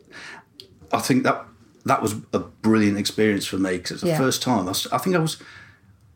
I 0.92 0.98
think 1.00 1.24
that 1.24 1.44
that 1.86 2.02
was 2.02 2.14
a 2.32 2.38
brilliant 2.38 2.98
experience 2.98 3.46
for 3.46 3.56
me 3.58 3.72
because 3.78 3.92
it's 3.92 4.02
the 4.02 4.08
Yeah. 4.08 4.18
first 4.18 4.42
time. 4.42 4.60
I, 4.66 4.70
was, 4.70 4.86
I 4.92 4.98
think 4.98 5.16
I 5.16 5.18
was. 5.18 5.38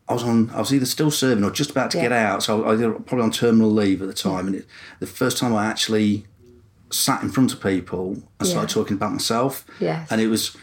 I 0.07 0.13
was 0.13 0.23
on. 0.23 0.49
I 0.51 0.59
was 0.59 0.73
either 0.73 0.85
still 0.85 1.11
serving 1.11 1.43
or 1.43 1.51
just 1.51 1.69
about 1.71 1.91
to 1.91 1.97
get 2.01 2.11
out. 2.11 2.43
So 2.43 2.63
I 2.63 2.73
was 2.75 2.81
probably 3.05 3.23
on 3.23 3.31
terminal 3.31 3.71
leave 3.71 4.01
at 4.01 4.07
the 4.07 4.13
time, 4.13 4.47
and 4.47 4.55
it, 4.55 4.65
the 4.99 5.07
first 5.07 5.37
time 5.37 5.53
I 5.55 5.65
actually 5.65 6.25
sat 6.91 7.21
in 7.21 7.29
front 7.29 7.53
of 7.53 7.61
people 7.61 8.17
and 8.39 8.47
started 8.47 8.69
talking 8.69 8.97
about 8.97 9.11
myself. 9.11 9.65
Yes. 9.79 10.07
And 10.11 10.19
it 10.21 10.27
was. 10.27 10.55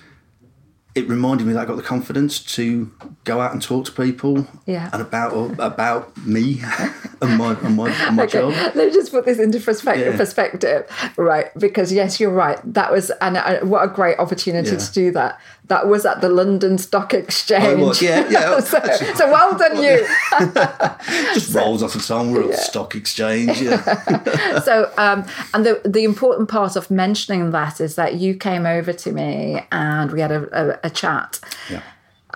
It 0.97 1.07
reminded 1.09 1.47
me 1.47 1.53
that 1.53 1.61
I 1.61 1.65
got 1.67 1.77
the 1.77 1.83
confidence 1.83 2.41
to 2.57 2.91
go 3.25 3.41
out 3.41 3.53
and 3.53 3.61
talk 3.61 3.85
to 3.85 3.93
people. 3.93 4.47
Yeah. 4.65 4.89
And 4.93 5.03
about 5.03 5.61
about 5.61 6.17
me 6.27 6.63
and 7.23 7.39
my 7.39 7.53
and 7.61 7.77
my, 7.77 7.91
and 7.91 8.17
my 8.17 8.25
Okay, 8.25 8.39
job. 8.39 8.53
let 8.53 8.77
me 8.77 8.91
just 8.93 9.11
put 9.11 9.25
this 9.25 9.39
into 9.39 9.61
perspective. 9.61 10.13
Yeah. 10.15 10.17
Perspective, 10.19 11.13
right? 11.17 11.51
Because 11.59 11.93
yes, 11.93 12.21
you're 12.21 12.31
right. 12.33 12.59
That 12.75 12.93
was 12.93 13.11
and 13.21 13.37
uh, 13.37 13.61
what 13.61 13.85
a 13.85 13.89
great 13.89 14.19
opportunity 14.19 14.71
Yeah. 14.71 14.79
to 14.79 14.93
do 14.93 15.11
that. 15.13 15.41
That 15.69 15.89
was 15.89 16.07
at 16.07 16.21
the 16.21 16.29
London 16.29 16.79
Stock 16.79 17.13
Exchange. 17.13 17.81
Was, 17.81 18.01
yeah, 18.01 18.29
yeah. 18.31 18.61
so, 18.73 18.81
so 19.15 19.31
well 19.31 19.59
done 19.59 19.83
you. 19.83 20.07
just 21.35 21.53
rolls 21.55 21.83
off 21.83 21.93
the 21.95 21.99
tongue. 22.01 22.31
We're 22.33 22.43
at 22.43 22.51
the 22.51 22.57
stock 22.57 22.95
exchange. 22.95 23.61
Yeah. 23.61 24.61
so 24.65 24.93
um, 24.97 25.25
and 25.55 25.67
the 25.67 25.81
the 25.85 26.05
important 26.05 26.49
part 26.49 26.77
of 26.77 26.91
mentioning 26.91 27.51
that 27.51 27.81
is 27.81 27.97
that 27.97 28.15
you 28.15 28.35
came 28.35 28.65
over 28.67 28.93
to 28.93 29.13
me 29.13 29.61
and 29.73 30.13
we 30.13 30.21
had 30.21 30.31
a, 30.31 30.47
a, 30.53 30.81
a 30.85 30.91
chat 30.91 31.41
yeah. 31.71 31.83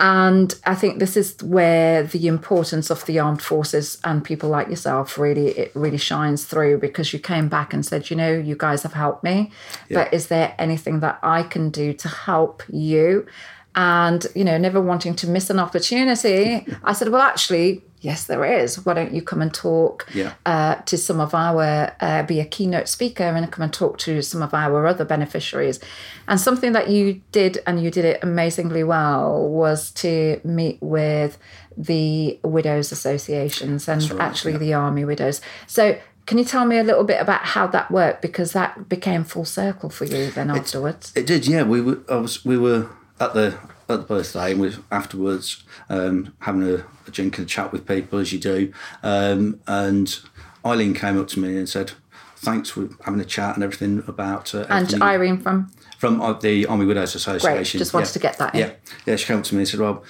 And 0.01 0.55
i 0.65 0.73
think 0.73 0.97
this 0.97 1.15
is 1.15 1.41
where 1.43 2.03
the 2.03 2.27
importance 2.27 2.89
of 2.89 3.05
the 3.05 3.19
armed 3.19 3.41
forces 3.41 3.99
and 4.03 4.25
people 4.25 4.49
like 4.49 4.67
yourself 4.67 5.17
really 5.17 5.49
it 5.49 5.71
really 5.75 5.97
shines 5.97 6.43
through 6.43 6.77
because 6.77 7.13
you 7.13 7.19
came 7.19 7.47
back 7.47 7.71
and 7.71 7.85
said 7.85 8.09
you 8.09 8.17
know 8.17 8.33
you 8.33 8.55
guys 8.57 8.81
have 8.81 8.93
helped 8.93 9.23
me 9.23 9.51
but 9.91 10.11
is 10.11 10.27
there 10.27 10.55
anything 10.57 10.99
that 11.01 11.19
i 11.21 11.43
can 11.43 11.69
do 11.69 11.93
to 11.93 12.07
help 12.07 12.63
you? 12.69 13.25
And 13.73 14.27
you 14.35 14.43
know 14.43 14.57
never 14.57 14.81
wanting 14.81 15.15
to 15.15 15.29
miss 15.29 15.49
an 15.49 15.57
opportunity 15.57 16.65
i 16.83 16.91
said 16.91 17.07
well 17.07 17.21
actually 17.21 17.81
yes 18.01 18.25
there 18.25 18.43
is 18.43 18.83
why 18.85 18.93
don't 18.93 19.13
you 19.13 19.21
come 19.21 19.41
and 19.41 19.53
talk 19.53 20.07
Yeah. 20.13 20.33
uh, 20.45 20.75
to 20.75 20.97
some 20.97 21.19
of 21.19 21.33
our 21.33 21.95
uh, 22.01 22.23
be 22.23 22.39
a 22.39 22.45
keynote 22.45 22.87
speaker 22.87 23.23
and 23.23 23.51
come 23.51 23.63
and 23.63 23.73
talk 23.73 23.97
to 23.99 24.21
some 24.21 24.41
of 24.41 24.53
our 24.53 24.85
other 24.87 25.05
beneficiaries 25.05 25.79
and 26.27 26.39
something 26.39 26.73
that 26.73 26.89
you 26.89 27.21
did 27.31 27.59
and 27.65 27.81
you 27.83 27.89
did 27.91 28.05
it 28.05 28.19
amazingly 28.23 28.83
well 28.83 29.47
was 29.47 29.91
to 29.91 30.41
meet 30.43 30.77
with 30.81 31.37
the 31.77 32.37
widows 32.43 32.91
associations 32.91 33.87
and 33.87 34.01
right, 34.11 34.19
actually 34.21 34.53
yeah. 34.53 34.57
the 34.57 34.73
army 34.73 35.05
widows 35.05 35.39
so 35.67 35.97
can 36.27 36.37
you 36.37 36.45
tell 36.45 36.65
me 36.65 36.77
a 36.77 36.83
little 36.83 37.03
bit 37.03 37.19
about 37.19 37.41
how 37.41 37.65
that 37.67 37.89
worked 37.91 38.21
because 38.21 38.53
that 38.53 38.87
became 38.87 39.23
full 39.23 39.45
circle 39.45 39.89
for 39.89 40.05
you 40.05 40.31
then 40.31 40.49
afterwards 40.51 41.11
It 41.15 41.25
did, 41.25 41.47
yeah. 41.47 41.63
We 41.63 41.81
were, 41.81 41.99
I 42.09 42.17
was, 42.17 42.45
we 42.45 42.57
were 42.57 42.89
at 43.19 43.33
the 43.33 43.57
at 43.93 44.01
the 44.01 44.05
birthday, 44.05 44.51
and 44.51 44.61
we 44.61 44.73
afterwards 44.91 45.63
um, 45.89 46.33
having 46.39 46.63
a, 46.63 46.85
a 47.07 47.11
drink 47.11 47.37
and 47.37 47.45
a 47.45 47.49
chat 47.49 47.71
with 47.71 47.87
people 47.87 48.19
as 48.19 48.31
you 48.33 48.39
do. 48.39 48.73
Um, 49.03 49.59
and 49.67 50.19
Eileen 50.65 50.93
came 50.93 51.19
up 51.19 51.27
to 51.29 51.39
me 51.39 51.57
and 51.57 51.67
said, 51.67 51.91
"Thanks 52.37 52.69
for 52.69 52.89
having 53.03 53.19
a 53.19 53.25
chat 53.25 53.55
and 53.55 53.63
everything 53.63 54.03
about." 54.07 54.53
Uh, 54.53 54.61
and 54.69 54.71
everything 54.71 54.99
you- 54.99 55.05
irene 55.05 55.37
from 55.39 55.71
from 55.97 56.21
uh, 56.21 56.33
the 56.33 56.65
Army 56.65 56.85
Widows 56.85 57.13
Association. 57.15 57.77
just 57.77 57.93
wanted 57.93 58.07
yeah. 58.07 58.13
to 58.13 58.19
get 58.19 58.37
that 58.39 58.55
in. 58.55 58.59
Yeah, 58.59 58.71
yeah. 59.05 59.15
She 59.15 59.25
came 59.25 59.37
up 59.37 59.43
to 59.45 59.55
me 59.55 59.61
and 59.61 59.67
said, 59.67 59.79
"Well, 59.79 60.03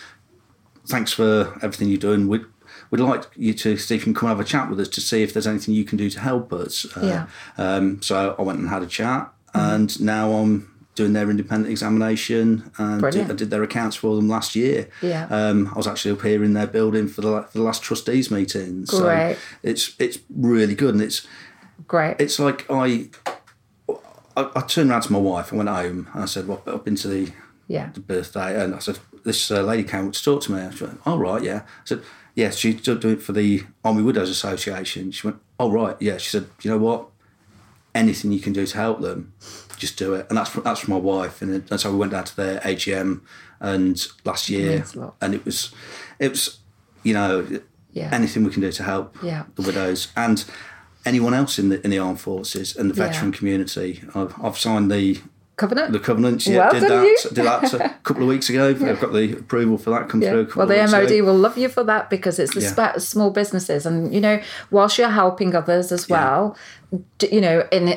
thanks 0.87 1.11
for 1.11 1.53
everything 1.61 1.89
you're 1.89 1.97
doing. 1.97 2.27
We'd 2.27 2.45
we'd 2.89 2.99
like 3.01 3.25
you 3.35 3.53
to 3.53 3.77
see 3.77 3.95
if 3.95 4.01
you 4.01 4.05
can 4.05 4.13
come 4.13 4.29
and 4.29 4.37
have 4.37 4.45
a 4.45 4.49
chat 4.49 4.69
with 4.69 4.79
us 4.79 4.87
to 4.89 5.01
see 5.01 5.23
if 5.23 5.33
there's 5.33 5.47
anything 5.47 5.73
you 5.73 5.85
can 5.85 5.97
do 5.97 6.09
to 6.09 6.19
help 6.19 6.53
us." 6.53 6.85
Uh, 6.95 7.01
Yeah. 7.05 7.27
Um, 7.57 8.01
so 8.01 8.35
I 8.37 8.41
went 8.41 8.59
and 8.59 8.69
had 8.69 8.83
a 8.83 8.87
chat, 8.87 9.31
and 9.53 9.99
now 10.01 10.31
I'm 10.33 10.70
doing 11.01 11.13
their 11.13 11.29
independent 11.29 11.71
examination 11.71 12.71
and 12.77 13.01
Brilliant. 13.01 13.31
I 13.31 13.35
did 13.35 13.49
their 13.49 13.63
accounts 13.63 13.95
for 13.95 14.15
them 14.15 14.27
last 14.29 14.55
year. 14.55 14.89
Yeah. 15.01 15.27
Um, 15.29 15.69
I 15.73 15.77
was 15.77 15.87
actually 15.87 16.11
up 16.11 16.21
here 16.21 16.43
in 16.43 16.53
their 16.53 16.67
building 16.67 17.07
for 17.07 17.21
the 17.21 17.43
for 17.43 17.57
the 17.57 17.63
last 17.63 17.81
trustees 17.83 18.29
meeting. 18.29 18.85
Great. 18.85 19.35
So 19.35 19.39
it's 19.63 19.95
it's 19.99 20.19
really 20.29 20.75
good 20.75 20.93
and 20.95 21.03
it's 21.03 21.27
great 21.87 22.15
it's 22.19 22.39
like 22.39 22.65
I, 22.69 23.09
I, 24.37 24.51
I 24.55 24.61
turned 24.61 24.91
around 24.91 25.01
to 25.03 25.13
my 25.13 25.19
wife 25.19 25.51
and 25.51 25.57
went 25.57 25.69
home 25.69 26.09
and 26.13 26.23
I 26.23 26.25
said, 26.25 26.47
well, 26.47 26.61
up 26.67 26.87
into 26.87 27.07
the, 27.07 27.31
yeah 27.67 27.89
the 27.93 27.99
birthday 27.99 28.63
and 28.63 28.75
I 28.75 28.79
said, 28.79 28.99
this 29.23 29.51
uh, 29.51 29.61
lady 29.61 29.83
came 29.83 30.07
up 30.07 30.13
to 30.13 30.23
talk 30.23 30.41
to 30.43 30.51
me. 30.51 30.75
She 30.75 30.83
went, 30.83 30.99
oh, 31.05 31.17
right, 31.17 31.41
yeah. 31.43 31.61
I 31.65 31.85
said, 31.85 32.01
yes, 32.35 32.57
she's 32.57 32.81
doing 32.81 33.15
it 33.15 33.21
for 33.21 33.33
the 33.33 33.63
Army 33.83 34.03
Widows 34.03 34.29
Association. 34.29 35.11
She 35.11 35.27
went, 35.27 35.39
oh, 35.59 35.71
right, 35.71 35.95
yeah. 35.99 36.17
She 36.17 36.29
said, 36.29 36.47
you 36.61 36.71
know 36.71 36.77
what? 36.77 37.07
Anything 37.93 38.31
you 38.31 38.39
can 38.39 38.53
do 38.53 38.65
to 38.65 38.77
help 38.77 39.01
them, 39.01 39.33
just 39.81 39.97
do 39.97 40.13
it. 40.13 40.25
And 40.29 40.37
that's 40.37 40.51
that's 40.53 40.79
from 40.79 40.93
my 40.93 40.99
wife. 40.99 41.41
And 41.41 41.65
that's 41.67 41.83
how 41.83 41.91
we 41.91 41.97
went 41.97 42.11
down 42.13 42.23
to 42.23 42.35
their 42.35 42.59
AGM 42.61 43.21
and 43.59 44.07
last 44.23 44.49
year. 44.49 44.75
Means 44.77 44.95
a 44.95 44.99
lot. 45.01 45.15
And 45.21 45.33
it 45.33 45.43
was, 45.43 45.73
it 46.19 46.29
was, 46.29 46.59
you 47.03 47.13
know, 47.13 47.45
Yeah. 47.91 48.09
anything 48.13 48.43
we 48.45 48.51
can 48.51 48.61
do 48.61 48.71
to 48.71 48.83
help 48.83 49.17
Yeah. 49.21 49.43
the 49.55 49.63
widows 49.63 50.07
and 50.15 50.45
anyone 51.05 51.33
else 51.33 51.59
in 51.59 51.69
the 51.69 51.83
in 51.83 51.89
the 51.91 51.97
armed 51.99 52.19
forces 52.21 52.75
and 52.77 52.89
the 52.91 52.95
Yeah. 52.95 53.07
veteran 53.07 53.31
community. 53.33 53.89
I've, 54.15 54.33
I've 54.41 54.57
signed 54.57 54.89
the 54.91 55.19
Covenant. 55.57 55.91
the 55.91 55.99
covenants. 55.99 56.47
Yeah, 56.47 56.57
Well 56.57 56.71
did 56.71 56.83
that. 56.89 57.33
Did 57.35 57.45
that 57.45 57.73
a 57.73 57.95
couple 58.03 58.23
of 58.23 58.29
weeks 58.29 58.49
ago. 58.49 58.69
I've 58.69 58.99
got 59.01 59.13
the 59.13 59.33
approval 59.33 59.77
for 59.77 59.89
that 59.91 60.09
come 60.09 60.21
Yeah. 60.21 60.31
through. 60.31 60.41
a 60.53 60.55
Well, 60.55 60.63
of 60.63 60.69
the 60.69 60.97
MOD 60.97 61.11
ago. 61.19 61.25
will 61.27 61.37
love 61.37 61.57
you 61.57 61.69
for 61.69 61.83
that 61.83 62.09
because 62.09 62.39
it's 62.39 62.53
the 62.55 62.61
Yeah. 62.61 62.97
small 62.97 63.29
businesses, 63.29 63.85
and 63.85 64.11
you 64.15 64.21
know, 64.21 64.39
whilst 64.71 64.97
you're 64.97 65.09
helping 65.23 65.53
others 65.55 65.91
as 65.91 66.09
well, 66.09 66.55
you 67.31 67.39
know, 67.39 67.65
in 67.71 67.87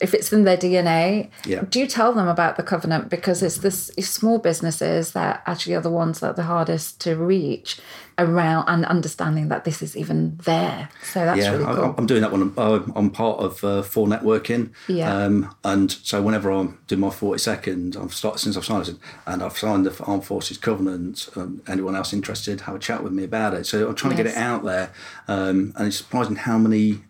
if 0.00 0.14
it's 0.14 0.32
in 0.32 0.44
their 0.44 0.56
DNA, 0.56 1.30
Yeah. 1.44 1.62
do 1.68 1.80
you 1.80 1.86
tell 1.86 2.12
them 2.12 2.28
about 2.28 2.56
the 2.56 2.62
covenant 2.62 3.08
because 3.10 3.42
it's 3.42 3.58
this 3.58 3.90
it's 3.96 4.08
small 4.08 4.38
businesses 4.38 5.12
that 5.12 5.42
actually 5.46 5.74
are 5.74 5.80
the 5.80 5.90
ones 5.90 6.20
that 6.20 6.28
are 6.30 6.34
the 6.34 6.44
hardest 6.44 7.00
to 7.00 7.16
reach 7.16 7.80
around 8.16 8.68
and 8.68 8.84
understanding 8.84 9.48
that 9.48 9.64
this 9.64 9.82
is 9.82 9.96
even 9.96 10.38
there. 10.44 10.88
So 11.12 11.24
that's 11.24 11.40
yeah, 11.40 11.50
really 11.50 11.64
I- 11.64 11.74
cool. 11.74 11.94
I'm 11.98 12.06
doing 12.06 12.20
that 12.22 12.30
one. 12.30 12.52
I'm- 12.56 12.92
I'm 12.94 13.10
part 13.10 13.40
of 13.40 13.64
uh, 13.64 13.82
4Networking. 13.82 14.70
Yeah. 14.86 15.12
Um, 15.12 15.52
and 15.64 15.90
so 15.90 16.22
whenever 16.22 16.52
I'm 16.52 16.78
doing 16.86 17.00
my 17.00 17.10
40 17.10 17.40
second, 17.40 17.96
I've 18.00 18.14
started 18.14 18.38
since 18.38 18.56
I've 18.56 18.64
signed 18.64 18.88
it, 18.88 18.96
and 19.26 19.42
I've 19.42 19.58
signed 19.58 19.84
the 19.86 20.04
Armed 20.04 20.24
Forces 20.24 20.58
Covenant. 20.58 21.28
Um, 21.34 21.62
anyone 21.66 21.96
else 21.96 22.12
interested, 22.12 22.60
have 22.62 22.76
a 22.76 22.78
chat 22.78 23.02
with 23.02 23.12
me 23.12 23.24
about 23.24 23.54
it. 23.54 23.66
So 23.66 23.88
I'm 23.88 23.96
trying 23.96 24.16
to 24.16 24.22
get 24.22 24.30
it 24.32 24.36
out 24.36 24.62
there. 24.64 24.90
Um, 25.26 25.72
and 25.76 25.88
it's 25.88 25.96
surprising 25.96 26.36
how 26.36 26.56
many 26.58 27.02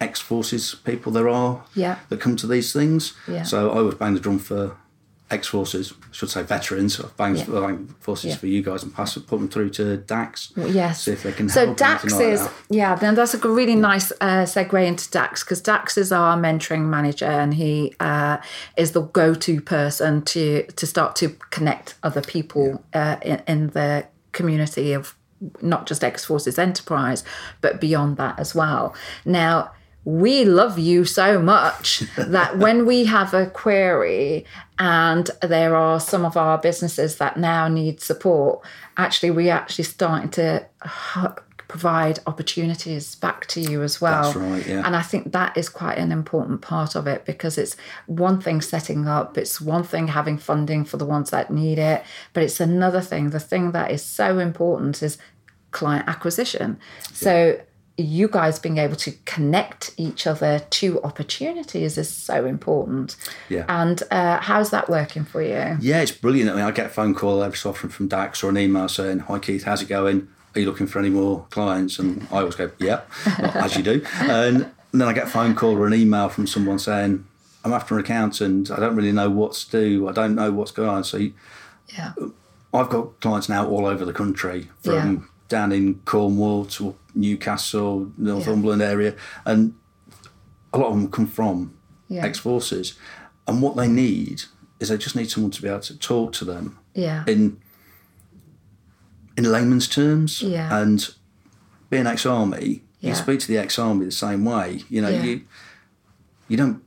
ex 0.00 0.20
forces 0.20 0.74
people 0.84 1.12
there 1.12 1.28
are 1.28 1.62
Yeah. 1.74 1.96
that 2.08 2.20
come 2.20 2.36
to 2.36 2.46
these 2.46 2.72
things. 2.72 3.14
Yeah. 3.28 3.42
So 3.44 3.70
I 3.70 3.78
always 3.78 3.94
bang 3.94 4.14
the 4.14 4.20
drum 4.20 4.38
for 4.38 4.76
ex 5.30 5.46
forces, 5.48 5.92
I 6.02 6.06
should 6.12 6.28
say 6.30 6.42
veterans. 6.42 7.00
I've 7.00 7.16
banged 7.16 7.38
Yeah. 7.38 7.44
banged 7.60 7.94
forces 7.98 8.30
Yeah. 8.32 8.36
for 8.36 8.46
you 8.46 8.62
guys 8.62 8.82
and 8.82 8.94
pass 8.94 9.14
put 9.14 9.38
them 9.38 9.48
through 9.48 9.70
to 9.70 9.96
Dax. 9.96 10.52
Yes. 10.56 11.02
See 11.04 11.12
if 11.12 11.22
they 11.22 11.32
can 11.32 11.48
so 11.48 11.60
help. 11.60 11.68
and 11.70 11.76
Dax 11.78 12.04
anything 12.04 12.18
like 12.36 12.40
is 12.40 12.48
yeah. 12.68 12.94
Then 12.94 13.14
that's 13.14 13.34
a 13.34 13.38
really 13.38 13.74
nice 13.74 14.12
uh, 14.20 14.44
segue 14.44 14.86
into 14.86 15.10
Dax 15.10 15.42
because 15.42 15.60
Dax 15.62 15.96
is 15.96 16.12
our 16.12 16.36
mentoring 16.36 16.82
manager 16.82 17.24
and 17.24 17.54
he 17.54 17.94
uh, 18.00 18.36
is 18.76 18.92
the 18.92 19.02
go-to 19.02 19.60
person 19.60 20.22
to 20.22 20.64
to 20.76 20.86
start 20.86 21.16
to 21.16 21.30
connect 21.50 21.94
other 22.02 22.20
people 22.20 22.82
uh, 22.92 23.16
in, 23.22 23.40
in 23.48 23.68
the 23.70 24.06
community 24.32 24.92
of 24.92 25.14
not 25.62 25.86
just 25.86 26.04
X 26.04 26.24
Forces 26.26 26.58
Enterprise 26.58 27.24
but 27.60 27.80
beyond 27.80 28.16
that 28.18 28.38
as 28.38 28.54
well. 28.54 28.94
Now. 29.24 29.70
We 30.04 30.44
love 30.44 30.78
you 30.78 31.04
so 31.04 31.40
much 31.40 32.00
that 32.16 32.58
when 32.58 32.86
we 32.86 33.04
have 33.06 33.32
a 33.34 33.46
query 33.46 34.44
and 34.78 35.30
there 35.40 35.76
are 35.76 36.00
some 36.00 36.24
of 36.24 36.36
our 36.36 36.58
businesses 36.58 37.16
that 37.16 37.36
now 37.36 37.68
need 37.68 38.00
support, 38.00 38.64
actually, 38.96 39.30
we 39.30 39.50
actually 39.50 39.84
starting 39.84 40.30
to 40.30 40.66
provide 41.74 42.20
opportunities 42.26 43.16
back 43.16 43.46
to 43.46 43.60
you 43.60 43.82
as 43.82 44.00
well. 44.00 44.32
That's 44.32 44.36
right, 44.36 44.66
yeah. 44.66 44.82
And 44.86 44.94
I 44.94 45.02
think 45.02 45.32
that 45.32 45.56
is 45.56 45.68
quite 45.68 45.98
an 45.98 46.12
important 46.12 46.60
part 46.60 46.94
of 46.94 47.06
it 47.06 47.24
because 47.24 47.58
it's 47.58 47.76
one 48.06 48.40
thing 48.40 48.60
setting 48.60 49.08
up, 49.08 49.36
it's 49.36 49.60
one 49.60 49.82
thing 49.82 50.08
having 50.08 50.38
funding 50.38 50.84
for 50.84 50.98
the 50.98 51.06
ones 51.06 51.30
that 51.30 51.50
need 51.50 51.78
it, 51.78 52.04
but 52.32 52.42
it's 52.42 52.60
another 52.60 53.00
thing. 53.00 53.30
The 53.30 53.40
thing 53.40 53.72
that 53.72 53.90
is 53.90 54.04
so 54.04 54.38
important 54.38 55.02
is 55.02 55.18
client 55.72 56.08
acquisition. 56.08 56.78
So 57.12 57.60
you 57.96 58.26
guys 58.28 58.58
being 58.58 58.78
able 58.78 58.96
to 58.96 59.12
connect 59.24 59.92
each 59.96 60.26
other 60.26 60.58
to 60.58 61.00
opportunities 61.02 61.96
is 61.96 62.08
so 62.08 62.44
important. 62.44 63.14
Yeah. 63.48 63.64
And 63.68 64.02
uh, 64.10 64.40
how's 64.40 64.70
that 64.70 64.88
working 64.90 65.24
for 65.24 65.40
you? 65.42 65.76
Yeah, 65.80 66.00
it's 66.00 66.10
brilliant. 66.10 66.50
I 66.50 66.54
mean, 66.54 66.64
I 66.64 66.70
get 66.72 66.86
a 66.86 66.88
phone 66.88 67.14
call 67.14 67.42
every 67.42 67.56
so 67.56 67.70
often 67.70 67.90
from 67.90 68.08
Dax 68.08 68.42
or 68.42 68.50
an 68.50 68.58
email 68.58 68.88
saying, 68.88 69.20
"Hi 69.20 69.38
Keith, 69.38 69.64
how's 69.64 69.80
it 69.82 69.88
going? 69.88 70.28
Are 70.54 70.60
you 70.60 70.66
looking 70.66 70.86
for 70.88 70.98
any 70.98 71.10
more 71.10 71.46
clients?" 71.50 71.98
And 72.00 72.26
I 72.32 72.38
always 72.38 72.56
go, 72.56 72.70
"Yeah," 72.78 73.02
well, 73.38 73.50
as 73.58 73.76
you 73.76 73.82
do. 73.84 74.04
And 74.20 74.70
then 74.92 75.02
I 75.08 75.12
get 75.12 75.24
a 75.28 75.30
phone 75.30 75.54
call 75.54 75.76
or 75.76 75.86
an 75.86 75.94
email 75.94 76.28
from 76.28 76.46
someone 76.48 76.78
saying, 76.80 77.24
"I'm 77.64 77.72
after 77.72 77.94
an 77.96 78.00
accountant. 78.04 78.70
I 78.72 78.80
don't 78.80 78.96
really 78.96 79.12
know 79.12 79.30
what 79.30 79.52
to 79.52 79.70
do. 79.70 80.08
I 80.08 80.12
don't 80.12 80.34
know 80.34 80.50
what's 80.50 80.72
going 80.72 80.88
on." 80.88 81.04
So 81.04 81.16
you- 81.18 81.34
Yeah. 81.96 82.12
I've 82.72 82.88
got 82.90 83.20
clients 83.20 83.48
now 83.48 83.68
all 83.68 83.86
over 83.86 84.04
the 84.04 84.12
country, 84.12 84.68
from 84.82 84.92
Yeah. 84.94 85.18
Down 85.54 85.70
in 85.72 85.94
Cornwall 86.04 86.64
to 86.76 86.96
Newcastle, 87.14 88.10
Northumberland 88.18 88.82
area, 88.82 89.14
and 89.44 89.74
a 90.72 90.78
lot 90.78 90.88
of 90.88 90.94
them 90.96 91.08
come 91.10 91.28
from 91.28 91.56
Yeah. 92.08 92.24
ex 92.26 92.38
forces, 92.40 92.94
and 93.46 93.62
what 93.62 93.76
they 93.76 93.86
need 93.88 94.42
is 94.80 94.88
they 94.88 94.96
just 94.98 95.14
need 95.16 95.30
someone 95.30 95.52
to 95.52 95.62
be 95.62 95.68
able 95.68 95.80
to 95.80 95.96
talk 95.96 96.32
to 96.38 96.44
them 96.44 96.76
Yeah. 96.94 97.22
in 97.26 97.58
in 99.36 99.44
layman's 99.50 99.88
terms. 99.88 100.42
Yeah. 100.42 100.76
And 100.80 101.08
being 101.90 102.06
ex-army, 102.06 102.82
Yeah. 103.00 103.10
you 103.10 103.14
speak 103.16 103.40
to 103.40 103.48
the 103.48 103.58
ex-army 103.58 104.04
the 104.04 104.10
same 104.26 104.44
way. 104.44 104.82
You 104.88 105.02
know, 105.02 105.08
Yeah. 105.10 105.22
you 105.24 105.40
you 106.48 106.56
don't 106.56 106.82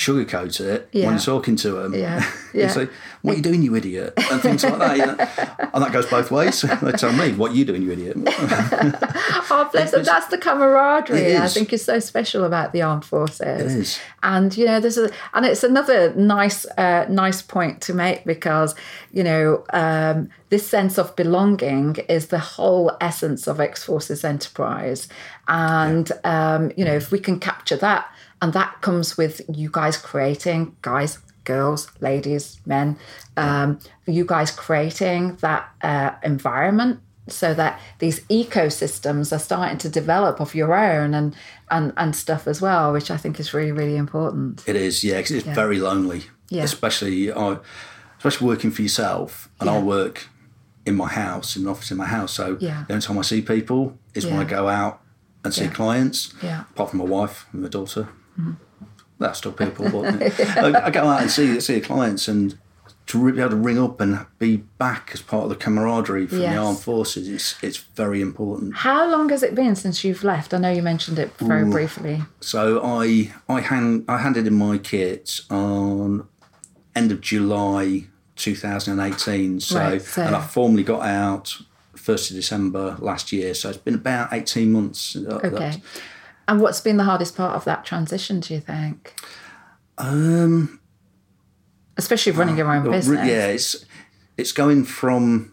sugarcoat 0.00 0.60
it 0.60 0.88
Yeah. 0.92 1.06
when 1.06 1.14
you're 1.16 1.20
talking 1.34 1.56
to 1.56 1.70
them. 1.72 1.94
Yeah. 1.94 2.24
you 2.54 2.60
Yeah. 2.62 2.68
say, 2.68 2.88
"What 3.22 3.34
are 3.34 3.36
you 3.36 3.42
doing, 3.42 3.62
you 3.62 3.74
idiot?" 3.76 4.14
and 4.30 4.40
things 4.40 4.64
like 4.64 4.78
that. 4.78 4.96
You 4.96 5.06
know? 5.06 5.16
And 5.74 5.84
that 5.84 5.92
goes 5.92 6.06
both 6.06 6.30
ways. 6.32 6.62
they 6.82 6.92
tell 6.92 7.12
me, 7.12 7.32
"What 7.32 7.52
are 7.52 7.54
you 7.54 7.64
doing, 7.64 7.82
you 7.82 7.92
idiot?" 7.92 8.16
Oh, 9.52 9.68
bless 9.72 9.90
them. 9.92 10.02
That's 10.04 10.26
the 10.28 10.38
camaraderie 10.38 11.36
I 11.36 11.48
think 11.48 11.72
is 11.72 11.84
so 11.84 11.98
special 12.00 12.44
about 12.44 12.72
the 12.72 12.82
armed 12.82 13.04
forces. 13.04 13.40
It 13.74 13.78
is. 13.80 13.98
And 14.22 14.56
you 14.56 14.64
know, 14.66 14.80
there's 14.80 14.98
a, 14.98 15.10
and 15.34 15.44
it's 15.46 15.62
another 15.64 16.14
nice, 16.14 16.64
uh, 16.78 17.06
nice 17.08 17.42
point 17.42 17.80
to 17.82 17.94
make 17.94 18.24
because 18.24 18.74
you 19.12 19.22
know 19.22 19.64
um, 19.72 20.28
this 20.48 20.66
sense 20.66 20.98
of 20.98 21.14
belonging 21.16 21.96
is 22.08 22.28
the 22.28 22.38
whole 22.38 22.96
essence 23.00 23.46
of 23.46 23.60
X 23.60 23.84
Forces 23.84 24.24
Enterprise, 24.24 25.08
and 25.46 26.10
um, 26.24 26.72
you 26.76 26.84
know, 26.84 26.94
if 26.94 27.12
we 27.12 27.18
can 27.18 27.38
capture 27.38 27.76
that, 27.76 28.08
and 28.42 28.52
that 28.52 28.80
comes 28.80 29.16
with 29.16 29.40
you 29.52 29.68
guys 29.72 29.96
creating, 29.96 30.76
guys, 30.82 31.18
girls, 31.44 31.90
ladies, 32.00 32.60
men, 32.66 32.96
um, 33.36 33.78
you 34.06 34.24
guys 34.24 34.50
creating 34.50 35.36
that 35.36 35.68
uh, 35.82 36.10
environment 36.22 37.00
so 37.28 37.54
that 37.54 37.78
these 37.98 38.20
ecosystems 38.28 39.32
are 39.34 39.38
starting 39.38 39.78
to 39.78 39.88
develop 39.88 40.40
of 40.40 40.54
your 40.54 40.74
own 40.74 41.14
and 41.14 41.34
and 41.70 41.92
and 41.96 42.16
stuff 42.16 42.48
as 42.48 42.60
well 42.60 42.92
which 42.92 43.08
i 43.08 43.16
think 43.16 43.38
is 43.38 43.54
really 43.54 43.70
really 43.70 43.96
important 43.96 44.64
It 44.66 44.74
is, 44.74 45.04
yeah, 45.04 45.20
'cause 45.20 45.30
it's 45.30 45.46
very 45.46 45.78
lonely. 45.78 46.24
Yeah. 46.48 46.64
Especially, 46.64 47.30
I, 47.32 47.58
especially 48.18 48.48
working 48.48 48.72
for 48.72 48.82
yourself, 48.82 49.48
and 49.60 49.70
I 49.70 49.78
work 49.78 50.26
in 50.84 50.96
my 50.96 51.06
house, 51.08 51.54
in 51.56 51.62
an 51.62 51.68
office 51.68 51.92
in 51.92 51.96
my 51.98 52.06
house. 52.06 52.32
So 52.32 52.56
Yeah. 52.58 52.84
the 52.88 52.94
only 52.94 53.06
time 53.06 53.18
I 53.18 53.22
see 53.22 53.40
people 53.42 53.96
is 54.14 54.26
when 54.26 54.40
I 54.40 54.44
go 54.44 54.66
out 54.68 55.00
and 55.44 55.54
see 55.54 55.64
Yeah. 55.64 55.70
clients. 55.70 56.34
Yeah. 56.42 56.62
Apart 56.72 56.90
from 56.90 56.98
my 56.98 57.04
wife 57.04 57.46
and 57.52 57.62
my 57.62 57.68
daughter, 57.68 58.08
that's 59.18 59.38
still 59.38 59.52
people. 59.52 59.90
But 59.90 60.40
I, 60.58 60.86
I 60.86 60.90
go 60.90 61.02
out 61.04 61.22
and 61.22 61.30
see 61.30 61.60
see 61.60 61.80
clients, 61.80 62.28
and 62.28 62.58
to 63.06 63.32
be 63.32 63.40
able 63.40 63.50
to 63.50 63.56
ring 63.56 63.78
up 63.78 64.00
and 64.00 64.24
be 64.38 64.58
back 64.78 65.10
as 65.12 65.20
part 65.20 65.42
of 65.44 65.48
the 65.50 65.56
camaraderie 65.56 66.26
from 66.28 66.40
Yes. 66.40 66.54
the 66.54 66.60
armed 66.60 66.78
forces, 66.80 67.28
it's 67.28 67.56
it's 67.62 67.78
very 67.96 68.20
important. 68.20 68.74
how 68.76 69.10
long 69.10 69.28
has 69.30 69.42
it 69.42 69.54
been 69.54 69.74
since 69.74 70.04
you've 70.04 70.22
left 70.22 70.54
i 70.54 70.58
know 70.58 70.70
you 70.70 70.80
mentioned 70.82 71.18
it 71.18 71.30
very 71.38 71.64
briefly 71.68 72.22
So 72.40 72.80
I 72.84 73.32
I 73.48 73.60
hand 73.60 74.04
I 74.08 74.18
handed 74.18 74.46
in 74.46 74.54
my 74.54 74.78
kit 74.78 75.40
on 75.50 76.28
end 76.94 77.10
of 77.12 77.20
July 77.20 78.06
2018. 78.36 79.60
So, 79.60 79.76
Right, 79.78 80.00
so- 80.02 80.22
and 80.22 80.34
I 80.36 80.40
formally 80.40 80.82
got 80.84 81.02
out 81.02 81.56
first 81.94 82.30
of 82.30 82.36
December 82.36 82.96
last 83.00 83.32
year. 83.32 83.54
So 83.54 83.68
it's 83.68 83.78
been 83.78 83.94
about 83.96 84.32
18 84.32 84.72
months. 84.72 85.16
uh, 85.16 85.34
okay 85.44 85.48
that- 85.50 85.80
and 86.50 86.60
what's 86.60 86.80
been 86.80 86.96
the 86.98 87.04
hardest 87.04 87.36
part 87.36 87.54
of 87.54 87.64
that 87.64 87.84
transition 87.84 88.40
do 88.40 88.52
you 88.54 88.60
think 88.60 89.14
Um, 89.98 90.80
especially 91.96 92.32
running 92.32 92.56
your 92.58 92.70
own 92.74 92.90
business 92.90 93.26
yeah, 93.26 93.46
it's 93.46 93.84
it's 94.36 94.52
going 94.52 94.84
from 94.84 95.52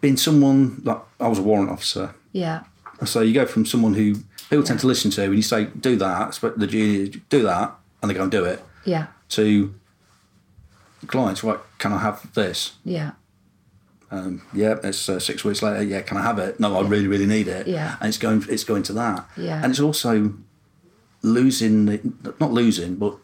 being 0.00 0.16
someone 0.16 0.80
like 0.84 1.00
I 1.20 1.28
was 1.28 1.38
a 1.38 1.42
warrant 1.42 1.70
officer. 1.70 2.14
yeah 2.32 2.64
So 3.04 3.20
you 3.20 3.34
go 3.34 3.46
from 3.46 3.66
someone 3.66 3.94
who 3.94 4.14
people 4.50 4.64
tend 4.64 4.80
to 4.80 4.86
listen 4.86 5.10
to, 5.12 5.22
when 5.28 5.36
you 5.36 5.42
say 5.42 5.64
do 5.88 5.96
that, 5.96 6.38
the 6.56 6.66
junior 6.66 7.06
do 7.28 7.42
that, 7.42 7.74
and 8.00 8.10
they 8.10 8.14
go 8.14 8.22
and 8.22 8.30
do 8.32 8.44
it. 8.44 8.62
yeah 8.84 9.06
to 9.30 9.74
clients, 11.06 11.42
right, 11.44 11.58
can 11.78 11.92
I 11.92 11.98
have 11.98 12.32
this? 12.34 12.72
yeah 12.84 13.10
Um, 14.14 14.42
yeah, 14.52 14.76
it's 14.84 15.08
uh, 15.08 15.18
six 15.18 15.44
weeks 15.44 15.62
later. 15.62 15.82
Yeah, 15.82 16.02
can 16.02 16.16
I 16.16 16.22
have 16.22 16.38
it? 16.38 16.60
No, 16.60 16.76
I 16.76 16.82
really, 16.82 17.08
really 17.08 17.26
need 17.26 17.48
it. 17.48 17.66
Yeah. 17.66 17.96
and 18.00 18.08
it's 18.08 18.18
going, 18.18 18.44
it's 18.48 18.64
going 18.64 18.82
to 18.84 18.92
that. 18.92 19.28
Yeah. 19.36 19.60
and 19.62 19.70
it's 19.72 19.80
also 19.80 20.34
losing, 21.22 21.86
the, 21.86 22.34
not 22.38 22.52
losing, 22.52 22.96
but 22.96 23.16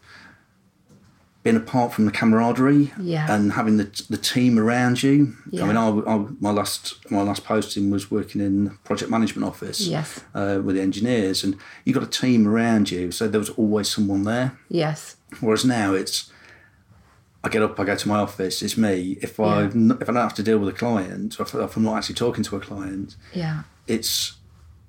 being 1.43 1.55
apart 1.55 1.93
from 1.93 2.05
the 2.05 2.11
camaraderie. 2.11 2.91
Yeah. 2.99 3.33
and 3.33 3.53
having 3.53 3.77
the 3.77 4.05
the 4.09 4.17
team 4.17 4.59
around 4.59 5.01
you. 5.01 5.35
Yeah. 5.49 5.63
I 5.63 5.67
mean, 5.67 5.77
I, 5.77 5.87
I, 5.87 6.25
my 6.39 6.51
last 6.51 7.09
my 7.09 7.21
last 7.21 7.43
posting 7.45 7.89
was 7.89 8.11
working 8.11 8.41
in 8.41 8.77
project 8.83 9.09
management 9.09 9.47
office. 9.47 9.81
Yes. 9.87 10.19
uh, 10.35 10.59
with 10.63 10.75
the 10.75 10.81
engineers, 10.81 11.43
and 11.43 11.55
you 11.85 11.93
got 11.93 12.03
a 12.03 12.07
team 12.21 12.47
around 12.47 12.91
you, 12.91 13.11
so 13.11 13.27
there 13.27 13.39
was 13.39 13.49
always 13.51 13.89
someone 13.89 14.23
there. 14.23 14.57
yes 14.69 15.15
Whereas 15.39 15.63
now 15.63 15.93
it's, 15.93 16.29
I 17.43 17.49
get 17.49 17.63
up, 17.63 17.79
I 17.79 17.83
go 17.85 17.95
to 17.95 18.07
my 18.07 18.19
office, 18.19 18.61
it's 18.61 18.77
me. 18.77 19.17
If 19.21 19.39
I 19.39 19.63
Yeah. 19.63 19.93
if 19.99 20.09
I 20.09 20.13
don't 20.13 20.15
have 20.15 20.35
to 20.35 20.43
deal 20.43 20.59
with 20.59 20.69
a 20.69 20.77
client, 20.77 21.39
or 21.39 21.43
if, 21.43 21.53
if 21.55 21.75
I'm 21.75 21.83
not 21.83 21.97
actually 21.97 22.15
talking 22.15 22.43
to 22.43 22.55
a 22.55 22.59
client, 22.59 23.15
yeah 23.33 23.63
it's 23.87 24.33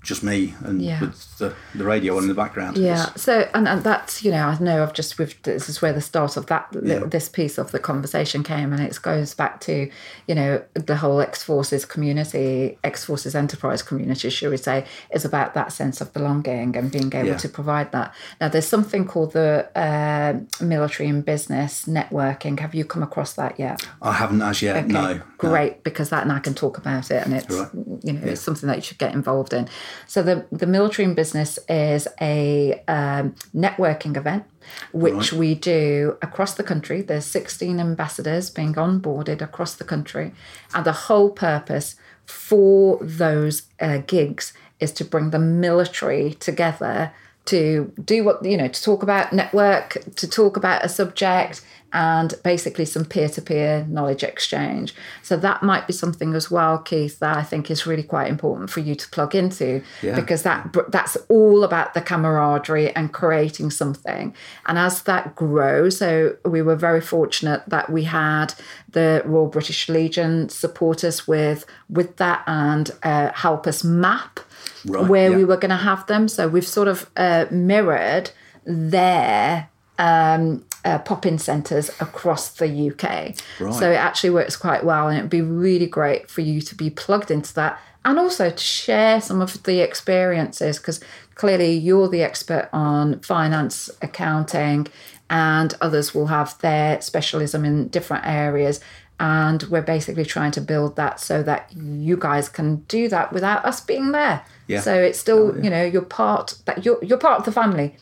just 0.03 0.23
me 0.25 0.55
and 0.65 0.83
Yeah. 0.83 1.01
with 1.01 1.39
the, 1.39 1.55
the 1.75 1.85
radio 1.85 2.17
on 2.17 2.23
in 2.25 2.29
the 2.29 2.35
background. 2.35 2.77
Yeah. 2.77 3.07
So, 3.17 3.49
and, 3.55 3.69
and 3.69 3.85
that's, 3.85 4.25
you 4.25 4.33
know, 4.33 4.47
I 4.49 4.59
know 4.59 4.83
I've 4.83 4.93
just, 4.93 5.17
we've, 5.19 5.41
this 5.43 5.69
is 5.69 5.81
where 5.81 5.93
the 5.93 6.01
start 6.01 6.37
of 6.37 6.47
that, 6.47 6.75
little, 6.75 7.03
Yeah. 7.03 7.09
this 7.09 7.29
piece 7.29 7.57
of 7.57 7.71
the 7.71 7.79
conversation 7.79 8.43
came. 8.43 8.73
And 8.73 8.83
it 8.83 8.99
goes 9.01 9.33
back 9.35 9.61
to, 9.63 9.89
you 10.27 10.35
know, 10.35 10.63
the 10.75 10.97
whole 10.97 11.21
X 11.21 11.43
Forces 11.45 11.85
community, 11.85 12.79
X 12.83 13.05
Forces 13.05 13.35
enterprise 13.35 13.83
community, 13.83 14.29
should 14.31 14.51
we 14.51 14.57
say, 14.57 14.85
is 15.13 15.25
about 15.25 15.55
that 15.55 15.73
sense 15.73 16.01
of 16.01 16.13
belonging 16.13 16.77
and 16.77 16.91
being 16.91 17.13
able 17.15 17.29
Yeah. 17.29 17.37
to 17.37 17.49
provide 17.49 17.93
that. 17.93 18.13
Now, 18.41 18.49
there's 18.49 18.67
something 18.67 19.07
called 19.07 19.33
the 19.35 19.69
uh, 19.79 20.41
military 20.65 21.09
and 21.09 21.25
business 21.25 21.85
networking. 21.87 22.59
Have 22.59 22.75
you 22.75 22.85
come 22.85 23.03
across 23.03 23.35
that 23.35 23.59
yet? 23.59 23.87
I 24.03 24.13
haven't 24.15 24.43
as 24.43 24.63
yet. 24.63 24.77
Okay, 24.77 24.87
No. 24.93 25.15
no. 25.15 25.23
great 25.39 25.83
because 25.85 26.11
that 26.11 26.23
and 26.23 26.31
I 26.33 26.39
can 26.39 26.55
talk 26.55 26.79
about 26.79 27.11
it, 27.11 27.25
and 27.25 27.35
it's 27.35 27.53
Right. 27.53 27.69
you 28.05 28.13
know 28.13 28.21
it's 28.25 28.41
something 28.41 28.67
that 28.69 28.77
you 28.77 28.83
should 28.83 28.99
get 28.99 29.13
involved 29.13 29.53
in. 29.53 29.69
So 30.07 30.23
the 30.23 30.47
the 30.53 30.67
military 30.67 31.07
and 31.07 31.17
business 31.17 31.59
is 31.69 32.09
a 32.21 32.83
um, 32.89 33.35
networking 33.55 34.17
event 34.17 34.45
which 34.93 35.33
Right. 35.33 35.41
we 35.41 35.55
do 35.55 36.17
across 36.23 36.55
the 36.55 36.63
country. 36.63 37.03
There's 37.03 37.25
16 37.25 37.81
ambassadors 37.81 38.49
being 38.51 38.75
onboarded 38.75 39.43
across 39.43 39.75
the 39.75 39.85
country, 39.85 40.33
and 40.75 40.85
the 40.85 40.93
whole 40.93 41.31
purpose 41.31 41.97
for 42.27 42.99
those 43.03 43.63
uh, 43.81 43.99
gigs 44.07 44.53
is 44.81 44.93
to 44.93 45.05
bring 45.05 45.31
the 45.31 45.39
military 45.39 46.35
together 46.35 47.13
to 47.45 47.93
do 48.05 48.23
what 48.23 48.45
you 48.45 48.57
know 48.57 48.69
to 48.69 48.83
talk 48.83 49.03
about 49.03 49.33
network 49.33 49.99
to 50.15 50.29
talk 50.29 50.57
about 50.57 50.85
a 50.85 50.89
subject 50.89 51.61
and 51.93 52.35
basically 52.43 52.85
some 52.85 53.05
peer-to-peer 53.05 53.87
knowledge 53.89 54.23
exchange 54.23 54.95
so 55.23 55.37
that 55.37 55.63
might 55.63 55.87
be 55.87 55.93
something 55.93 56.35
as 56.35 56.51
well 56.51 56.79
keith 56.79 57.19
that 57.19 57.37
i 57.37 57.43
think 57.43 57.71
is 57.71 57.87
really 57.87 58.03
quite 58.03 58.29
important 58.29 58.71
for 58.71 58.81
you 58.81 58.95
to 58.95 59.09
plug 59.11 59.35
into 59.35 59.83
Yeah. 60.03 60.15
because 60.17 60.43
that 60.43 60.75
that's 60.89 61.17
all 61.29 61.65
about 61.65 61.95
the 61.95 62.01
camaraderie 62.01 62.95
and 62.95 63.13
creating 63.13 63.71
something 63.71 64.35
and 64.67 64.79
as 64.79 65.03
that 65.03 65.35
grows 65.37 65.99
so 65.99 66.37
we 66.45 66.63
were 66.63 66.77
very 66.77 67.01
fortunate 67.01 67.63
that 67.69 67.91
we 67.91 68.05
had 68.05 68.55
the 68.91 69.23
royal 69.25 69.47
british 69.49 69.89
legion 69.89 70.49
support 70.49 71.05
us 71.05 71.27
with 71.29 71.65
with 71.89 72.17
that 72.17 72.43
and 72.47 72.91
uh, 73.03 73.31
help 73.33 73.67
us 73.67 73.85
map 73.85 74.41
Right, 74.85 75.09
where 75.09 75.31
yeah. 75.31 75.37
we 75.37 75.45
were 75.45 75.57
going 75.57 75.71
to 75.71 75.77
have 75.77 76.07
them. 76.09 76.27
So 76.27 76.49
we've 76.49 76.67
sort 76.67 76.89
of 76.89 77.09
uh, 77.17 77.47
mirrored 77.53 78.31
their 78.65 79.69
um, 79.99 80.65
uh, 80.85 80.99
pop-in 80.99 81.39
centres 81.39 81.91
across 82.01 82.51
the 82.51 82.91
UK. 82.91 83.37
Right. 83.61 83.75
So 83.75 83.91
it 83.91 83.97
actually 83.97 84.31
works 84.31 84.57
quite 84.57 84.85
well, 84.85 85.09
and 85.09 85.19
it'd 85.19 85.31
be 85.31 85.43
really 85.43 85.87
great 85.87 86.31
for 86.31 86.41
you 86.41 86.61
to 86.63 86.75
be 86.75 86.91
plugged 86.91 87.31
into 87.31 87.55
that, 87.55 87.81
and 88.05 88.19
also 88.19 88.51
to 88.51 88.59
share 88.59 89.21
some 89.21 89.41
of 89.41 89.63
the 89.63 89.81
experiences 89.81 90.79
because 90.79 91.01
clearly 91.35 91.73
you're 91.73 92.09
the 92.09 92.23
expert 92.23 92.69
on 92.73 93.21
finance, 93.21 93.91
accounting, 94.01 94.89
and 95.31 95.75
others 95.81 96.15
will 96.15 96.27
have 96.27 96.59
their 96.59 97.01
specialism 97.01 97.65
in 97.65 97.89
different 97.89 98.27
areas. 98.27 98.81
And 99.21 99.63
we're 99.65 99.83
basically 99.83 100.25
trying 100.25 100.51
to 100.53 100.61
build 100.61 100.97
that 100.97 101.21
so 101.21 101.45
that 101.45 101.73
you 101.77 102.17
guys 102.17 102.49
can 102.49 102.77
do 102.89 103.09
that 103.09 103.33
without 103.33 103.65
us 103.65 103.81
being 103.81 104.11
there. 104.11 104.45
Yeah. 104.67 104.81
So 104.81 104.95
it's 104.95 105.19
still, 105.19 105.63
you 105.63 105.71
know, 105.71 105.85
you're 105.85 106.03
part 106.03 106.59
that 106.65 106.85
you're 106.85 107.03
you're 107.05 107.19
part 107.19 107.39
of 107.39 107.45
the 107.45 107.53
family. 107.53 107.97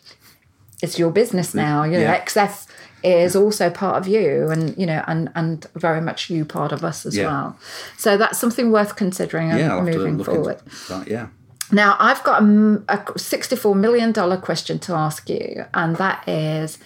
It's 0.82 0.98
your 0.98 1.10
business 1.10 1.54
now. 1.54 1.84
You 1.84 1.92
know, 1.92 2.00
Yeah. 2.00 2.14
XF 2.24 2.66
is 3.02 3.34
also 3.34 3.70
part 3.70 3.96
of 3.96 4.06
you, 4.08 4.48
and 4.50 4.76
you 4.76 4.86
know, 4.86 5.02
and 5.06 5.30
and 5.34 5.66
very 5.74 6.00
much 6.00 6.30
you 6.30 6.44
part 6.44 6.72
of 6.72 6.84
us 6.84 7.06
as 7.06 7.16
Yeah. 7.16 7.26
well. 7.26 7.56
So 7.96 8.16
that's 8.16 8.38
something 8.38 8.70
worth 8.70 8.96
considering 8.96 9.48
Yeah, 9.48 9.72
I'll 9.74 9.84
have 9.84 9.92
to 9.92 9.98
moving 9.98 10.22
forward. 10.24 10.58
that. 10.88 11.08
Yeah. 11.08 11.26
Now, 11.72 11.96
I've 12.00 12.22
got 12.24 12.42
a 12.42 13.18
sixty-four 13.18 13.74
million 13.74 14.12
dollar 14.12 14.36
question 14.36 14.78
to 14.80 14.92
ask 14.94 15.28
you, 15.30 15.64
and 15.72 15.96
that 15.96 16.28
is 16.28 16.78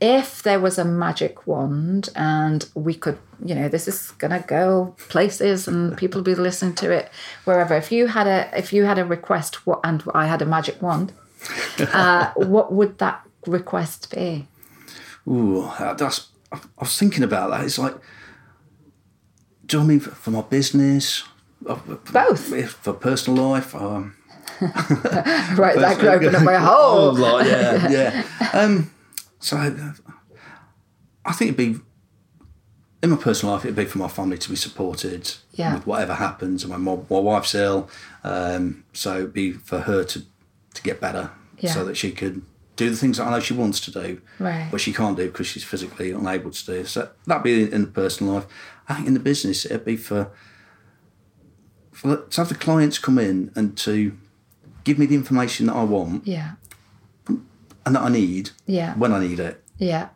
if 0.00 0.42
there 0.42 0.58
was 0.58 0.78
a 0.78 0.84
magic 0.84 1.46
wand 1.46 2.08
and 2.16 2.66
we 2.74 2.94
could, 2.94 3.18
you 3.44 3.54
know, 3.54 3.68
this 3.68 3.86
is 3.86 4.12
going 4.12 4.30
to 4.30 4.42
go 4.48 4.94
places 5.10 5.68
and 5.68 5.94
people 6.02 6.20
will 6.20 6.24
be 6.24 6.34
listening 6.34 6.74
to 6.76 6.90
it 6.90 7.10
wherever. 7.44 7.76
If 7.76 7.92
you 7.92 8.06
had 8.06 8.26
a, 8.26 8.48
if 8.58 8.72
you 8.72 8.84
had 8.86 8.98
a 8.98 9.04
request 9.04 9.66
what, 9.66 9.80
and 9.84 10.02
I 10.14 10.24
had 10.26 10.40
a 10.40 10.46
magic 10.46 10.80
wand, 10.80 11.12
uh, 11.92 12.30
what 12.36 12.72
would 12.72 12.96
that 12.98 13.20
request 13.46 14.14
be? 14.14 14.46
Ooh, 15.28 15.70
that's. 15.96 16.28
I 16.52 16.56
I 16.56 16.60
was 16.80 16.98
thinking 16.98 17.22
about 17.22 17.50
that. 17.50 17.64
It's 17.64 17.78
like, 17.78 17.94
do 19.66 19.76
you 19.76 19.82
know 19.82 19.84
what 19.84 19.84
I 19.84 19.88
mean 19.94 20.00
for, 20.00 20.10
for 20.10 20.30
my 20.30 20.42
business? 20.42 21.22
Uh, 21.66 21.74
Both. 22.12 22.52
If 22.52 22.72
for 22.72 22.92
personal 22.92 23.50
life. 23.50 23.74
Um, 23.74 24.16
Right, 24.60 25.76
that 25.78 25.98
could 25.98 26.08
open 26.08 26.34
up 26.34 26.42
a 26.42 26.56
Oh, 26.60 27.14
whole. 27.14 27.14
like, 27.14 27.46
yeah, 27.46 27.88
yeah. 27.90 28.50
Um, 28.52 28.90
so 29.38 29.56
I 31.24 31.32
think 31.32 31.50
it'd 31.50 31.56
be 31.56 31.80
in 33.02 33.10
my 33.10 33.16
personal 33.16 33.54
life. 33.54 33.64
It'd 33.64 33.76
be 33.76 33.84
for 33.84 33.98
my 33.98 34.08
family 34.08 34.38
to 34.38 34.50
be 34.50 34.56
supported 34.56 35.32
Yeah. 35.52 35.74
with 35.74 35.86
whatever 35.86 36.14
happens. 36.14 36.66
My 36.66 36.76
my, 36.76 36.96
my 37.08 37.18
wife's 37.18 37.54
ill, 37.54 37.88
um, 38.24 38.84
so 38.92 39.16
it'd 39.16 39.32
be 39.32 39.52
for 39.52 39.80
her 39.80 40.04
to 40.04 40.22
to 40.74 40.82
get 40.82 41.00
better, 41.00 41.30
Yeah. 41.58 41.72
so 41.72 41.84
that 41.84 41.96
she 41.96 42.10
could 42.12 42.42
do 42.80 42.88
the 42.90 42.96
things 42.96 43.18
that 43.18 43.26
I 43.26 43.30
know 43.30 43.40
she 43.40 43.52
wants 43.54 43.78
to 43.80 43.90
do, 43.90 44.20
Right. 44.38 44.68
but 44.70 44.80
she 44.80 44.92
can't 44.92 45.16
do 45.16 45.26
because 45.26 45.46
she's 45.46 45.62
physically 45.64 46.10
unable 46.12 46.50
to 46.50 46.66
do. 46.66 46.84
So 46.86 47.10
that'd 47.26 47.42
be 47.42 47.70
in 47.70 47.82
the 47.82 47.88
personal 47.88 48.34
life. 48.34 48.46
I 48.88 48.94
think 48.94 49.06
in 49.08 49.14
the 49.14 49.20
business 49.20 49.64
it'd 49.66 49.84
be 49.84 49.96
for 49.96 50.30
for 51.92 52.16
to 52.16 52.40
have 52.40 52.48
the 52.48 52.54
clients 52.54 52.98
come 52.98 53.18
in 53.18 53.50
and 53.54 53.76
to 53.78 54.16
give 54.84 54.98
me 54.98 55.04
the 55.06 55.14
information 55.14 55.66
that 55.66 55.74
I 55.76 55.84
want 55.84 56.26
Yeah, 56.26 56.52
and 57.28 57.94
that 57.94 58.00
I 58.02 58.08
need 58.08 58.50
Yeah. 58.66 58.94
when 58.94 59.12
I 59.12 59.20
need 59.20 59.38
it. 59.38 59.62
yeah, 59.78 60.08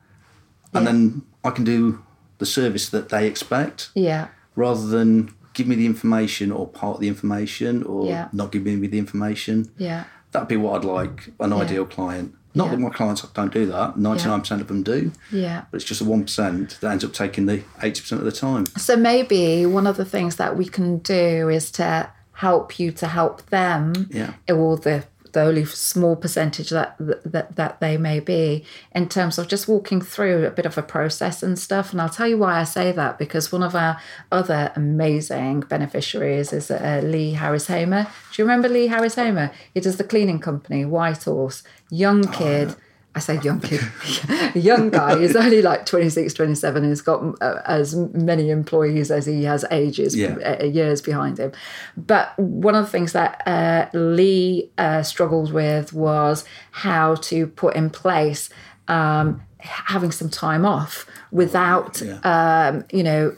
And 0.72 0.84
Yeah. 0.86 0.92
then 0.92 1.22
I 1.44 1.50
can 1.50 1.64
do 1.64 2.02
the 2.38 2.46
service 2.46 2.88
that 2.88 3.10
they 3.10 3.26
expect 3.26 3.90
yeah, 3.94 4.28
rather 4.56 4.86
than 4.86 5.34
give 5.52 5.66
me 5.68 5.76
the 5.76 5.86
information 5.86 6.50
or 6.50 6.66
part 6.66 6.94
of 6.96 7.00
the 7.02 7.08
information 7.08 7.82
or 7.84 8.06
Yeah. 8.06 8.28
not 8.32 8.50
giving 8.50 8.80
me 8.80 8.86
the 8.88 8.98
information. 8.98 9.70
yeah. 9.76 10.04
That'd 10.32 10.48
be 10.48 10.56
what 10.56 10.72
I'd 10.78 10.84
like 10.84 11.32
an 11.38 11.52
ideal 11.52 11.84
client. 11.86 12.34
Not 12.56 12.66
Yeah. 12.66 12.70
that 12.72 12.80
my 12.80 12.90
clients 12.90 13.22
don't 13.34 13.52
do 13.52 13.66
that, 13.66 13.98
99% 13.98 14.60
of 14.60 14.68
them 14.68 14.82
do, 14.82 15.10
Yeah. 15.32 15.62
but 15.70 15.76
it's 15.78 15.84
just 15.84 16.00
the 16.00 16.06
1% 16.08 16.78
that 16.80 16.90
ends 16.92 17.04
up 17.04 17.12
taking 17.12 17.46
the 17.46 17.62
80% 17.82 18.20
of 18.20 18.24
the 18.24 18.32
time. 18.32 18.66
So 18.76 18.96
maybe 18.96 19.66
one 19.66 19.86
of 19.86 19.96
the 19.96 20.04
things 20.04 20.36
that 20.36 20.56
we 20.56 20.66
can 20.66 20.98
do 20.98 21.48
is 21.48 21.70
to 21.72 22.10
help 22.32 22.78
you 22.78 22.92
to 22.92 23.06
help 23.08 23.48
them, 23.50 23.92
Yeah. 24.10 24.34
or 24.48 24.76
the 24.76 25.04
the 25.34 25.42
only 25.42 25.64
small 25.66 26.16
percentage 26.16 26.70
that 26.70 26.96
that 26.98 27.54
that 27.56 27.80
they 27.80 27.98
may 27.98 28.20
be, 28.20 28.64
in 28.92 29.08
terms 29.08 29.38
of 29.38 29.46
just 29.46 29.68
walking 29.68 30.00
through 30.00 30.46
a 30.46 30.50
bit 30.50 30.64
of 30.64 30.78
a 30.78 30.82
process 30.82 31.42
and 31.42 31.58
stuff. 31.58 31.92
And 31.92 32.00
I'll 32.00 32.08
tell 32.08 32.26
you 32.26 32.38
why 32.38 32.60
I 32.60 32.64
say 32.64 32.90
that 32.92 33.18
because 33.18 33.52
one 33.52 33.62
of 33.62 33.74
our 33.74 34.00
other 34.32 34.72
amazing 34.74 35.60
beneficiaries 35.60 36.52
is 36.52 36.70
uh, 36.70 37.02
Lee 37.04 37.32
Harris 37.32 37.66
Hamer. 37.66 38.04
Do 38.32 38.42
you 38.42 38.44
remember 38.48 38.68
Lee 38.68 38.86
Harris 38.86 39.16
Hamer? 39.16 39.52
He 39.74 39.80
does 39.80 39.98
the 39.98 40.04
cleaning 40.04 40.40
company, 40.40 40.84
White 40.84 41.24
Horse, 41.24 41.62
young 41.90 42.26
kid. 42.32 42.74
I 43.16 43.20
say 43.20 43.38
young 43.42 43.60
kid, 43.60 43.80
young 44.56 44.90
guy. 44.90 45.20
He's 45.20 45.36
only 45.36 45.62
like 45.62 45.86
26, 45.86 46.34
27 46.34 46.82
and 46.82 46.90
he's 46.90 47.00
got 47.00 47.22
uh, 47.40 47.60
as 47.64 47.94
many 47.94 48.50
employees 48.50 49.10
as 49.12 49.26
he 49.26 49.44
has 49.44 49.64
ages, 49.70 50.16
Yeah. 50.16 50.56
uh, 50.60 50.64
years 50.64 51.00
behind 51.00 51.38
him. 51.38 51.52
But 51.96 52.36
one 52.38 52.74
of 52.74 52.84
the 52.84 52.90
things 52.90 53.12
that 53.12 53.40
uh, 53.46 53.86
Lee 53.96 54.70
uh, 54.78 55.02
struggled 55.04 55.52
with 55.52 55.92
was 55.92 56.44
how 56.72 57.14
to 57.16 57.46
put 57.46 57.76
in 57.76 57.90
place 57.90 58.50
um, 58.88 59.42
having 59.58 60.10
some 60.10 60.28
time 60.28 60.66
off 60.66 61.06
without 61.30 62.02
um, 62.24 62.84
you 62.92 63.02
know 63.02 63.34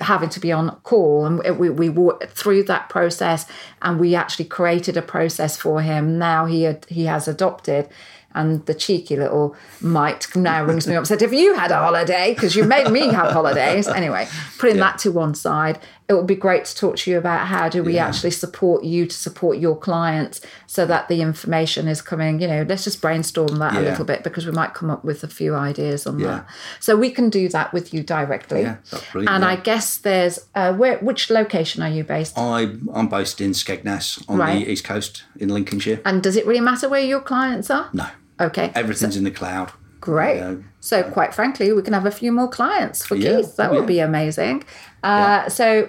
having 0.00 0.28
to 0.30 0.40
be 0.40 0.50
on 0.50 0.70
call 0.82 1.26
and 1.26 1.58
we, 1.58 1.68
we 1.68 1.88
walked 1.90 2.24
through 2.30 2.62
that 2.64 2.88
process 2.88 3.44
and 3.82 4.00
we 4.00 4.14
actually 4.14 4.46
created 4.46 4.96
a 4.96 5.02
process 5.02 5.56
for 5.58 5.82
him 5.82 6.18
now 6.18 6.46
he 6.46 6.62
had, 6.62 6.86
he 6.88 7.04
has 7.04 7.28
adopted 7.28 7.86
and 8.34 8.64
the 8.66 8.74
cheeky 8.74 9.16
little 9.16 9.56
mite 9.80 10.26
now 10.36 10.64
rings 10.64 10.86
me 10.86 10.94
up 10.94 10.98
and 11.00 11.08
said, 11.08 11.20
Have 11.20 11.32
you 11.32 11.54
had 11.54 11.70
a 11.70 11.76
holiday? 11.78 12.34
Because 12.34 12.54
you 12.54 12.64
made 12.64 12.90
me 12.90 13.08
have 13.08 13.32
holidays. 13.32 13.88
Anyway, 13.98 14.28
putting 14.58 14.76
Yeah. 14.76 14.84
that 14.84 14.98
to 15.00 15.10
one 15.12 15.34
side, 15.34 15.78
it 16.08 16.14
would 16.14 16.26
be 16.26 16.34
great 16.36 16.64
to 16.66 16.74
talk 16.76 16.96
to 16.98 17.10
you 17.10 17.18
about 17.18 17.46
how 17.48 17.68
do 17.68 17.82
we 17.82 17.94
Yeah. 17.94 18.06
actually 18.06 18.30
support 18.30 18.84
you 18.84 19.06
to 19.06 19.14
support 19.14 19.58
your 19.58 19.76
clients 19.76 20.40
so 20.66 20.86
that 20.86 21.08
the 21.08 21.20
information 21.20 21.88
is 21.88 22.00
coming. 22.00 22.40
You 22.40 22.48
know, 22.48 22.66
let's 22.68 22.84
just 22.84 23.00
brainstorm 23.02 23.56
that 23.56 23.74
a 23.76 23.80
little 23.80 24.04
bit 24.04 24.22
because 24.22 24.46
we 24.46 24.52
might 24.52 24.72
come 24.74 24.88
up 24.90 25.04
with 25.04 25.24
a 25.24 25.28
few 25.28 25.54
ideas 25.54 26.06
on 26.06 26.18
Yeah. 26.18 26.26
that. 26.28 26.46
So 26.80 26.96
we 26.96 27.10
can 27.10 27.28
do 27.30 27.48
that 27.48 27.72
with 27.72 27.92
you 27.92 28.02
directly. 28.02 28.62
Yeah, 28.62 28.76
brilliant, 29.12 29.34
And 29.34 29.42
yeah. 29.44 29.50
I 29.50 29.56
guess 29.56 29.96
there's 29.98 30.38
uh, 30.54 30.72
where 30.74 30.98
which 30.98 31.28
location 31.30 31.82
are 31.82 31.88
you 31.90 32.04
based? 32.04 32.38
I, 32.38 32.70
I'm 32.94 33.08
based 33.08 33.40
in 33.40 33.50
Skegness 33.52 34.22
on 34.28 34.38
Right. 34.38 34.64
the 34.64 34.70
east 34.72 34.84
coast 34.84 35.24
in 35.38 35.48
Lincolnshire. 35.48 36.00
And 36.04 36.22
does 36.22 36.36
it 36.36 36.46
really 36.46 36.60
matter 36.60 36.88
where 36.88 37.00
your 37.02 37.20
clients 37.20 37.70
are? 37.70 37.88
No, 37.92 38.06
Okay. 38.40 38.70
everything's 38.74 39.16
in 39.16 39.24
the 39.24 39.30
cloud. 39.30 39.72
Great. 40.00 40.38
Yeah. 40.38 40.54
So, 40.80 41.02
quite 41.02 41.34
frankly, 41.34 41.72
we 41.72 41.82
can 41.82 41.92
have 41.92 42.06
a 42.06 42.10
few 42.10 42.30
more 42.32 42.48
clients 42.48 43.04
for 43.04 43.16
Yeah. 43.16 43.36
Keith. 43.38 43.56
That 43.56 43.70
would 43.72 43.80
yeah. 43.80 43.86
be 43.86 43.98
amazing. 44.00 44.64
Uh, 45.02 45.48
So, 45.48 45.88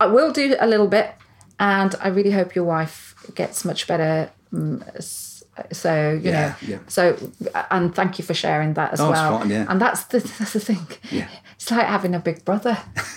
I 0.00 0.06
will 0.06 0.32
do 0.32 0.56
a 0.58 0.66
little 0.66 0.88
bit. 0.88 1.12
And 1.60 1.94
I 2.00 2.08
really 2.08 2.32
hope 2.32 2.56
your 2.56 2.64
wife 2.64 3.14
gets 3.36 3.64
much 3.64 3.86
better. 3.86 4.30
mm, 4.52 4.82
So 5.72 5.92
you 6.20 6.30
Yeah, 6.30 6.48
know, 6.48 6.54
yeah. 6.66 6.78
so 6.88 7.16
and 7.70 7.94
thank 7.94 8.18
you 8.18 8.24
for 8.24 8.34
sharing 8.34 8.74
that 8.74 8.92
as 8.92 9.00
Oh, 9.00 9.10
it's 9.12 9.20
well. 9.20 9.38
fine, 9.38 9.50
yeah. 9.50 9.66
And 9.68 9.80
that's 9.80 10.02
the 10.06 10.18
that's 10.38 10.52
the 10.52 10.58
thing. 10.58 10.84
Yeah. 11.12 11.28
It's 11.54 11.70
like 11.70 11.86
having 11.86 12.12
a 12.12 12.18
big 12.18 12.44
brother. 12.44 12.76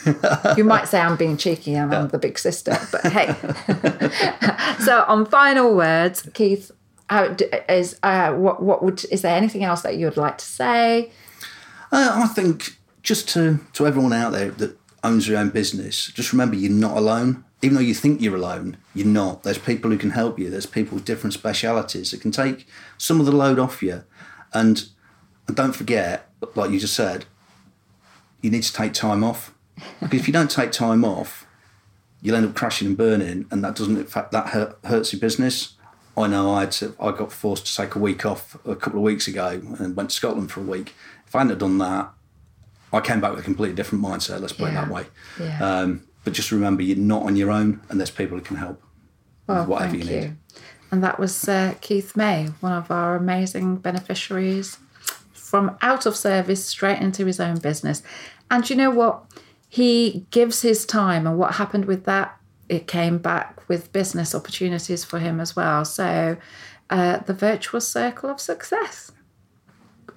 you 0.58 0.64
might 0.64 0.88
say 0.88 1.00
I'm 1.02 1.16
being 1.18 1.36
cheeky 1.38 1.74
and 1.74 1.92
I'm 1.96 2.10
the 2.10 2.20
big 2.20 2.38
sister, 2.38 2.78
but 2.92 3.02
hey. 3.12 3.34
so 4.86 5.04
on 5.08 5.26
final 5.26 5.76
words, 5.76 6.30
Keith, 6.36 6.72
how 7.10 7.36
is 7.70 8.00
uh, 8.04 8.34
what 8.34 8.62
what 8.62 8.84
would 8.84 9.06
is 9.06 9.22
there 9.22 9.36
anything 9.36 9.64
else 9.64 9.82
that 9.82 9.98
you 9.98 10.06
would 10.06 10.18
like 10.18 10.38
to 10.38 10.46
say? 10.46 11.12
Uh, 11.92 12.24
I 12.24 12.28
think 12.28 12.78
just 13.02 13.30
to 13.30 13.60
to 13.74 13.88
everyone 13.88 14.14
out 14.14 14.32
there 14.32 14.52
that 14.52 14.78
owns 15.04 15.28
their 15.28 15.38
own 15.38 15.50
business, 15.50 16.08
just 16.08 16.32
remember 16.34 16.56
you're 16.56 16.72
not 16.72 16.98
alone. 16.98 17.44
Even 17.64 17.76
though 17.76 17.82
you 17.82 17.96
think 17.96 18.22
you're 18.22 18.36
alone, 18.36 18.78
you're 18.94 19.08
not. 19.08 19.42
There's 19.42 19.58
people 19.58 19.90
who 19.90 19.98
can 19.98 20.12
help 20.12 20.38
you. 20.38 20.50
There's 20.50 20.68
people 20.68 20.96
with 20.96 21.06
different 21.06 21.34
specialities 21.34 22.12
that 22.12 22.22
can 22.22 22.30
take 22.30 22.68
some 23.00 23.20
of 23.20 23.26
the 23.26 23.32
load 23.32 23.58
off 23.58 23.82
you. 23.82 24.04
And, 24.54 24.88
and 25.48 25.58
don't 25.58 25.76
forget, 25.76 26.30
like 26.54 26.70
you 26.70 26.80
just 26.80 26.94
said, 26.94 27.26
you 28.42 28.52
need 28.52 28.62
to 28.62 28.72
take 28.72 28.94
time 28.94 29.24
off. 29.24 29.56
Because 30.00 30.20
if 30.20 30.28
you 30.28 30.34
don't 30.34 30.52
take 30.52 30.72
time 30.72 31.04
off, 31.04 31.48
you'll 32.22 32.36
end 32.36 32.46
up 32.46 32.54
crashing 32.54 32.90
and 32.90 32.98
burning, 32.98 33.48
and 33.50 33.64
that 33.64 33.76
doesn't. 33.76 33.98
In 33.98 34.06
fact, 34.06 34.32
that 34.34 34.50
hurt, 34.50 34.78
hurts 34.86 35.12
your 35.12 35.20
business. 35.20 35.77
I 36.18 36.28
know 36.28 36.52
I 36.52 36.62
had 36.62 36.72
to, 36.74 36.96
I 37.00 37.12
got 37.12 37.32
forced 37.32 37.68
to 37.68 37.76
take 37.76 37.96
a 37.96 38.00
week 38.00 38.26
off 38.26 38.58
a 38.66 38.76
couple 38.76 39.00
of 39.00 39.04
weeks 39.04 39.28
ago 39.28 39.62
and 39.80 39.96
went 39.96 40.10
to 40.10 40.16
Scotland 40.16 40.52
for 40.52 40.62
a 40.62 40.64
week. 40.64 40.96
If 41.28 41.36
I 41.36 41.40
hadn't 41.40 41.52
have 41.52 41.60
done 41.60 41.78
that, 41.78 42.12
I 42.92 43.02
came 43.02 43.22
back 43.22 43.32
with 43.32 43.42
a 43.42 43.44
completely 43.44 43.76
different 43.76 44.04
mindset. 44.04 44.42
Let's 44.42 44.54
put 44.54 44.70
it 44.70 44.74
that 44.74 44.90
way. 44.90 45.06
Yeah. 45.40 45.64
Um, 45.64 46.08
but 46.24 46.34
just 46.34 46.52
remember, 46.52 46.82
you're 46.82 46.98
not 46.98 47.24
on 47.24 47.36
your 47.36 47.52
own, 47.52 47.82
and 47.90 48.00
there's 48.00 48.10
people 48.10 48.38
who 48.38 48.44
can 48.44 48.58
help. 48.58 48.82
Well, 49.46 49.60
with 49.60 49.70
whatever 49.70 49.96
you 49.96 50.04
you. 50.04 50.20
need. 50.22 50.38
And 50.92 51.04
that 51.04 51.20
was 51.20 51.48
uh, 51.48 51.76
Keith 51.82 52.16
May, 52.16 52.48
one 52.62 52.74
of 52.74 52.90
our 52.90 53.16
amazing 53.16 53.78
beneficiaries 53.78 54.78
from 55.34 55.78
out 55.82 56.06
of 56.06 56.16
service 56.16 56.66
straight 56.66 57.00
into 57.00 57.26
his 57.26 57.40
own 57.40 57.60
business. 57.60 58.02
And 58.50 58.70
you 58.70 58.76
know 58.76 58.90
what? 58.90 59.24
He 59.70 60.26
gives 60.32 60.62
his 60.62 60.86
time, 60.86 61.28
and 61.28 61.38
what 61.38 61.56
happened 61.56 61.86
with 61.86 62.06
that? 62.06 62.38
It 62.70 62.88
came 62.88 63.18
back 63.18 63.68
with 63.70 63.92
business 63.92 64.36
opportunities 64.36 65.04
for 65.04 65.20
him 65.20 65.40
as 65.40 65.56
well. 65.56 65.86
So, 65.86 66.38
uh, 66.90 67.18
the 67.18 67.34
virtuous 67.34 67.88
circle 67.88 68.30
of 68.30 68.40
success 68.40 69.12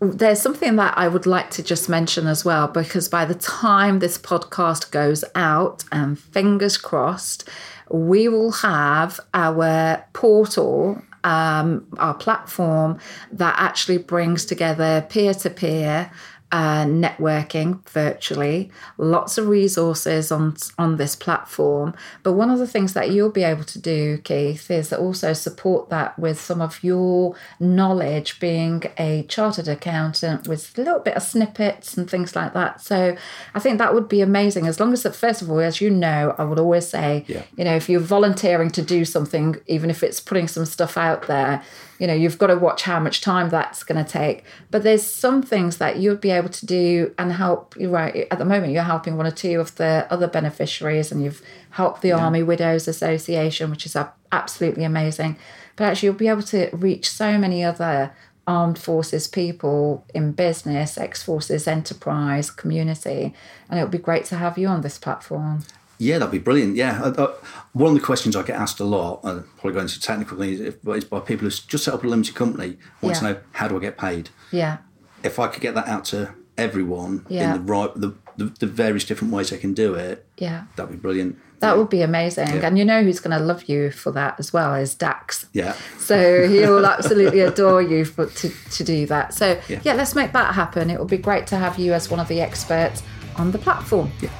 there's 0.01 0.41
something 0.41 0.77
that 0.77 0.97
I 0.97 1.09
would 1.09 1.27
like 1.27 1.51
to 1.53 1.63
just 1.63 1.89
mention 1.89 2.27
as 2.27 2.45
well, 2.45 2.69
because 2.69 3.09
by 3.09 3.27
the 3.27 3.35
time 3.35 3.99
this 3.99 4.17
podcast 4.17 4.91
goes 4.91 5.25
out, 5.35 5.85
and 5.93 6.19
fingers 6.19 6.79
crossed, 6.79 7.49
we 7.91 8.29
will 8.29 8.53
have 8.53 9.21
our 9.35 10.05
portal, 10.15 11.03
um, 11.23 11.87
our 11.99 12.15
platform 12.15 12.99
that 13.33 13.55
actually 13.59 13.99
brings 13.99 14.47
together 14.47 15.07
peer 15.11 15.35
to 15.35 15.51
peer. 15.51 16.11
Uh, 16.53 16.85
networking 16.85 17.79
virtually, 17.91 18.73
lots 18.99 19.39
of 19.39 19.47
resources 19.47 20.33
on 20.33 20.57
on 20.79 20.97
this 20.97 21.15
platform. 21.15 21.95
But 22.25 22.33
one 22.33 22.51
of 22.51 22.59
the 22.59 22.67
things 22.67 22.93
that 22.95 23.13
you'll 23.13 23.31
be 23.31 23.45
able 23.45 23.63
to 23.63 23.79
do, 23.79 24.19
Keith, 24.19 24.69
is 24.69 24.93
also 24.93 25.33
support 25.33 25.91
that 25.91 26.19
with 26.19 26.41
some 26.41 26.61
of 26.61 26.83
your 26.83 27.37
knowledge, 27.61 28.41
being 28.41 28.83
a 28.99 29.23
chartered 29.29 29.69
accountant 29.69 30.49
with 30.49 30.77
a 30.77 30.81
little 30.83 30.99
bit 30.99 31.15
of 31.15 31.23
snippets 31.23 31.97
and 31.97 32.11
things 32.11 32.35
like 32.35 32.53
that. 32.55 32.81
So 32.81 33.17
I 33.55 33.61
think 33.61 33.79
that 33.79 33.95
would 33.95 34.09
be 34.09 34.21
amazing. 34.21 34.67
As 34.67 34.81
long 34.81 34.93
as 34.93 35.05
first 35.17 35.43
of 35.43 35.51
all, 35.53 35.61
as 35.61 35.81
you 35.81 35.89
know, 35.89 36.35
I 36.37 36.43
would 36.43 36.59
always 36.59 36.89
say, 36.89 37.25
Yeah. 37.29 37.43
you 37.57 37.65
know, 37.65 37.77
if 37.77 37.89
you're 37.89 38.01
volunteering 38.01 38.71
to 38.71 38.83
do 38.83 39.05
something, 39.05 39.57
even 39.69 39.89
if 39.89 40.03
it's 40.03 40.19
putting 40.19 40.49
some 40.49 40.65
stuff 40.65 40.97
out 40.97 41.29
there, 41.29 41.63
you 42.01 42.07
know, 42.07 42.15
you've 42.15 42.39
got 42.39 42.47
to 42.47 42.57
watch 42.57 42.83
how 42.83 42.99
much 42.99 43.21
time 43.21 43.51
that's 43.51 43.85
going 43.85 44.03
to 44.03 44.11
take. 44.11 44.43
But 44.71 44.83
there's 44.83 45.05
some 45.05 45.43
things 45.43 45.77
that 45.77 45.99
you'd 45.99 46.21
be 46.21 46.31
able 46.31 46.49
to 46.49 46.65
do 46.65 47.15
and 47.19 47.31
help. 47.31 47.77
You're 47.79 47.91
right. 47.91 48.27
At 48.31 48.39
the 48.39 48.47
moment, 48.47 48.73
you're 48.73 48.83
helping 48.83 49.19
one 49.19 49.27
or 49.27 49.31
two 49.31 49.61
of 49.61 49.77
the 49.77 50.07
other 50.11 50.27
beneficiaries, 50.27 51.13
and 51.13 51.23
you've 51.23 51.43
helped 51.71 52.01
the 52.01 52.13
Army 52.13 52.43
Widows 52.43 52.89
Association, 52.89 53.71
which 53.71 53.85
is 53.85 53.97
absolutely 54.33 54.83
amazing. 54.83 55.37
But 55.77 55.85
actually, 55.85 56.07
you'll 56.07 56.15
be 56.17 56.29
able 56.29 56.43
to 56.45 56.71
reach 56.73 57.09
so 57.11 57.37
many 57.37 57.63
other 57.63 58.13
armed 58.47 58.79
forces 58.79 59.29
people 59.29 60.05
in 60.15 60.33
business, 60.33 60.97
ex 60.97 61.23
forces, 61.23 61.69
enterprise, 61.69 62.51
community, 62.51 63.35
and 63.69 63.79
it 63.79 63.83
would 63.83 63.91
be 63.93 63.99
great 63.99 64.25
to 64.25 64.37
have 64.37 64.57
you 64.57 64.69
on 64.69 64.81
this 64.81 64.99
platform. 64.99 65.65
Yeah, 66.01 66.19
that'd 66.19 66.33
be 66.33 66.39
brilliant. 66.39 66.77
Yeah, 66.77 67.01
I, 67.17 67.23
I, 67.23 67.35
one 67.75 67.89
of 67.95 67.95
the 68.01 68.05
questions 68.05 68.35
I 68.35 68.43
get 68.43 68.57
asked 68.57 68.81
a 68.81 68.85
lot, 68.85 69.21
and 69.23 69.45
probably 69.57 69.73
going 69.75 69.85
into 69.85 70.01
technical 70.01 70.39
things, 70.39 70.59
is 70.61 70.75
by 71.05 71.21
people 71.21 71.45
who 71.45 71.51
just 71.51 71.85
set 71.85 71.93
up 71.95 72.03
a 72.03 72.07
limited 72.09 72.35
company 72.35 72.79
want 73.03 73.17
to 73.17 73.25
know 73.25 73.41
how 73.53 73.69
do 73.69 73.77
I 73.77 73.81
get 73.81 73.99
paid. 73.99 74.31
Yeah. 74.51 74.79
If 75.23 75.39
I 75.39 75.47
could 75.49 75.61
get 75.63 75.75
that 75.75 75.87
out 75.87 76.07
to 76.07 76.35
everyone 76.57 77.27
Yeah. 77.29 77.55
in 77.55 77.67
the 77.67 77.73
right, 77.73 77.95
the, 77.95 78.15
the, 78.39 78.47
the 78.47 78.67
various 78.67 79.05
different 79.05 79.33
ways 79.33 79.51
they 79.51 79.59
can 79.59 79.75
do 79.75 79.95
it, 79.95 80.27
Yeah. 80.39 80.65
that'd 80.77 80.91
be 80.91 80.97
brilliant. 80.97 81.39
That 81.61 81.77
would 81.77 81.91
be 81.91 82.01
amazing. 82.01 82.49
Yeah. 82.49 82.67
And 82.67 82.79
you 82.79 82.87
know 82.87 83.03
who's 83.03 83.21
going 83.21 83.39
to 83.39 83.45
love 83.45 83.65
you 83.65 83.91
for 83.91 84.11
that 84.13 84.37
as 84.39 84.51
well 84.51 84.75
is 84.75 84.95
Dax. 84.95 85.45
Yeah. 85.53 85.75
So 85.99 86.49
he 86.49 86.61
will 86.61 86.87
absolutely 86.87 87.41
adore 87.41 87.83
you 87.83 88.07
for 88.07 88.25
to, 88.27 88.49
to 88.49 88.85
do 88.85 89.05
that. 89.07 89.35
So 89.35 89.61
Yeah. 89.69 89.81
yeah. 89.85 89.93
let's 89.93 90.15
make 90.15 90.33
that 90.33 90.55
happen. 90.55 90.89
It 90.89 90.99
would 90.99 91.09
be 91.11 91.19
great 91.19 91.47
to 91.49 91.57
have 91.57 91.79
you 91.79 91.93
as 91.93 92.11
one 92.11 92.19
of 92.19 92.29
the 92.29 92.41
experts 92.41 93.03
on 93.37 93.51
the 93.53 93.59
platform. 93.59 94.11
Yeah. 94.23 94.31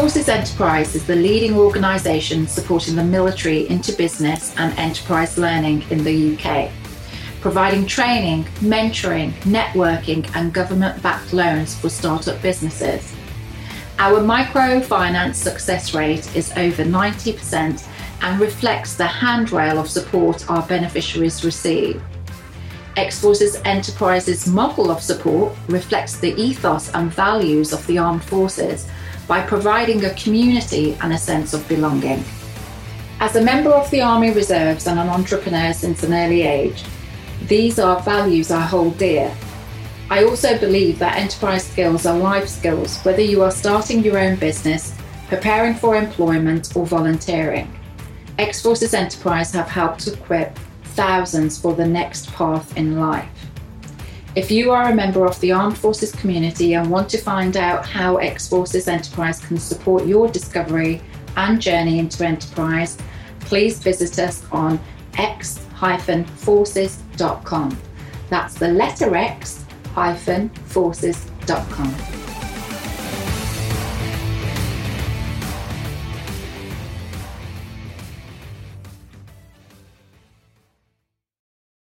Forces 0.00 0.30
Enterprise 0.30 0.94
is 0.94 1.06
the 1.06 1.14
leading 1.14 1.58
organisation 1.58 2.46
supporting 2.46 2.96
the 2.96 3.04
military 3.04 3.68
into 3.68 3.92
business 3.92 4.54
and 4.56 4.76
enterprise 4.78 5.36
learning 5.36 5.84
in 5.90 6.02
the 6.02 6.38
UK, 6.38 6.70
providing 7.42 7.86
training, 7.86 8.44
mentoring, 8.60 9.32
networking, 9.42 10.26
and 10.34 10.54
government 10.54 11.02
backed 11.02 11.34
loans 11.34 11.78
for 11.78 11.90
startup 11.90 12.40
businesses. 12.40 13.14
Our 13.98 14.20
microfinance 14.20 15.34
success 15.34 15.92
rate 15.92 16.34
is 16.34 16.50
over 16.52 16.82
90% 16.82 17.86
and 18.22 18.40
reflects 18.40 18.94
the 18.94 19.06
handrail 19.06 19.78
of 19.78 19.90
support 19.90 20.50
our 20.50 20.66
beneficiaries 20.66 21.44
receive. 21.44 22.02
X 22.96 23.20
Forces 23.20 23.60
Enterprises 23.66 24.46
model 24.46 24.90
of 24.90 25.02
support 25.02 25.54
reflects 25.68 26.18
the 26.18 26.34
ethos 26.40 26.90
and 26.94 27.12
values 27.12 27.74
of 27.74 27.86
the 27.86 27.98
armed 27.98 28.24
forces 28.24 28.88
by 29.30 29.40
providing 29.40 30.04
a 30.04 30.14
community 30.14 30.98
and 31.02 31.12
a 31.12 31.16
sense 31.16 31.54
of 31.54 31.66
belonging. 31.68 32.24
As 33.20 33.36
a 33.36 33.40
member 33.40 33.70
of 33.70 33.88
the 33.92 34.00
Army 34.00 34.32
Reserves 34.32 34.88
and 34.88 34.98
an 34.98 35.08
entrepreneur 35.08 35.72
since 35.72 36.02
an 36.02 36.12
early 36.12 36.42
age, 36.42 36.82
these 37.46 37.78
are 37.78 38.00
values 38.00 38.50
I 38.50 38.62
hold 38.62 38.98
dear. 38.98 39.32
I 40.10 40.24
also 40.24 40.58
believe 40.58 40.98
that 40.98 41.16
enterprise 41.16 41.64
skills 41.64 42.06
are 42.06 42.18
life 42.18 42.48
skills, 42.48 42.98
whether 43.04 43.22
you 43.22 43.44
are 43.44 43.52
starting 43.52 44.02
your 44.02 44.18
own 44.18 44.34
business, 44.34 44.96
preparing 45.28 45.76
for 45.76 45.94
employment, 45.94 46.74
or 46.74 46.84
volunteering. 46.84 47.72
X 48.36 48.60
Forces 48.60 48.94
Enterprise 48.94 49.52
have 49.52 49.68
helped 49.68 50.08
equip 50.08 50.58
thousands 50.96 51.56
for 51.56 51.74
the 51.74 51.86
next 51.86 52.32
path 52.32 52.76
in 52.76 52.98
life. 52.98 53.39
If 54.36 54.52
you 54.52 54.70
are 54.70 54.90
a 54.90 54.94
member 54.94 55.26
of 55.26 55.40
the 55.40 55.50
Armed 55.50 55.76
Forces 55.76 56.12
community 56.12 56.74
and 56.74 56.88
want 56.88 57.10
to 57.10 57.18
find 57.18 57.56
out 57.56 57.84
how 57.84 58.18
X 58.18 58.46
Forces 58.46 58.86
Enterprise 58.86 59.40
can 59.40 59.58
support 59.58 60.06
your 60.06 60.28
discovery 60.28 61.02
and 61.36 61.60
journey 61.60 61.98
into 61.98 62.24
enterprise, 62.24 62.96
please 63.40 63.80
visit 63.80 64.20
us 64.20 64.44
on 64.52 64.78
x-forces.com. 65.14 67.78
That's 68.28 68.54
the 68.54 68.68
letter 68.68 69.16
X 69.16 69.64
hyphen 69.94 70.50
forces.com. 70.50 72.19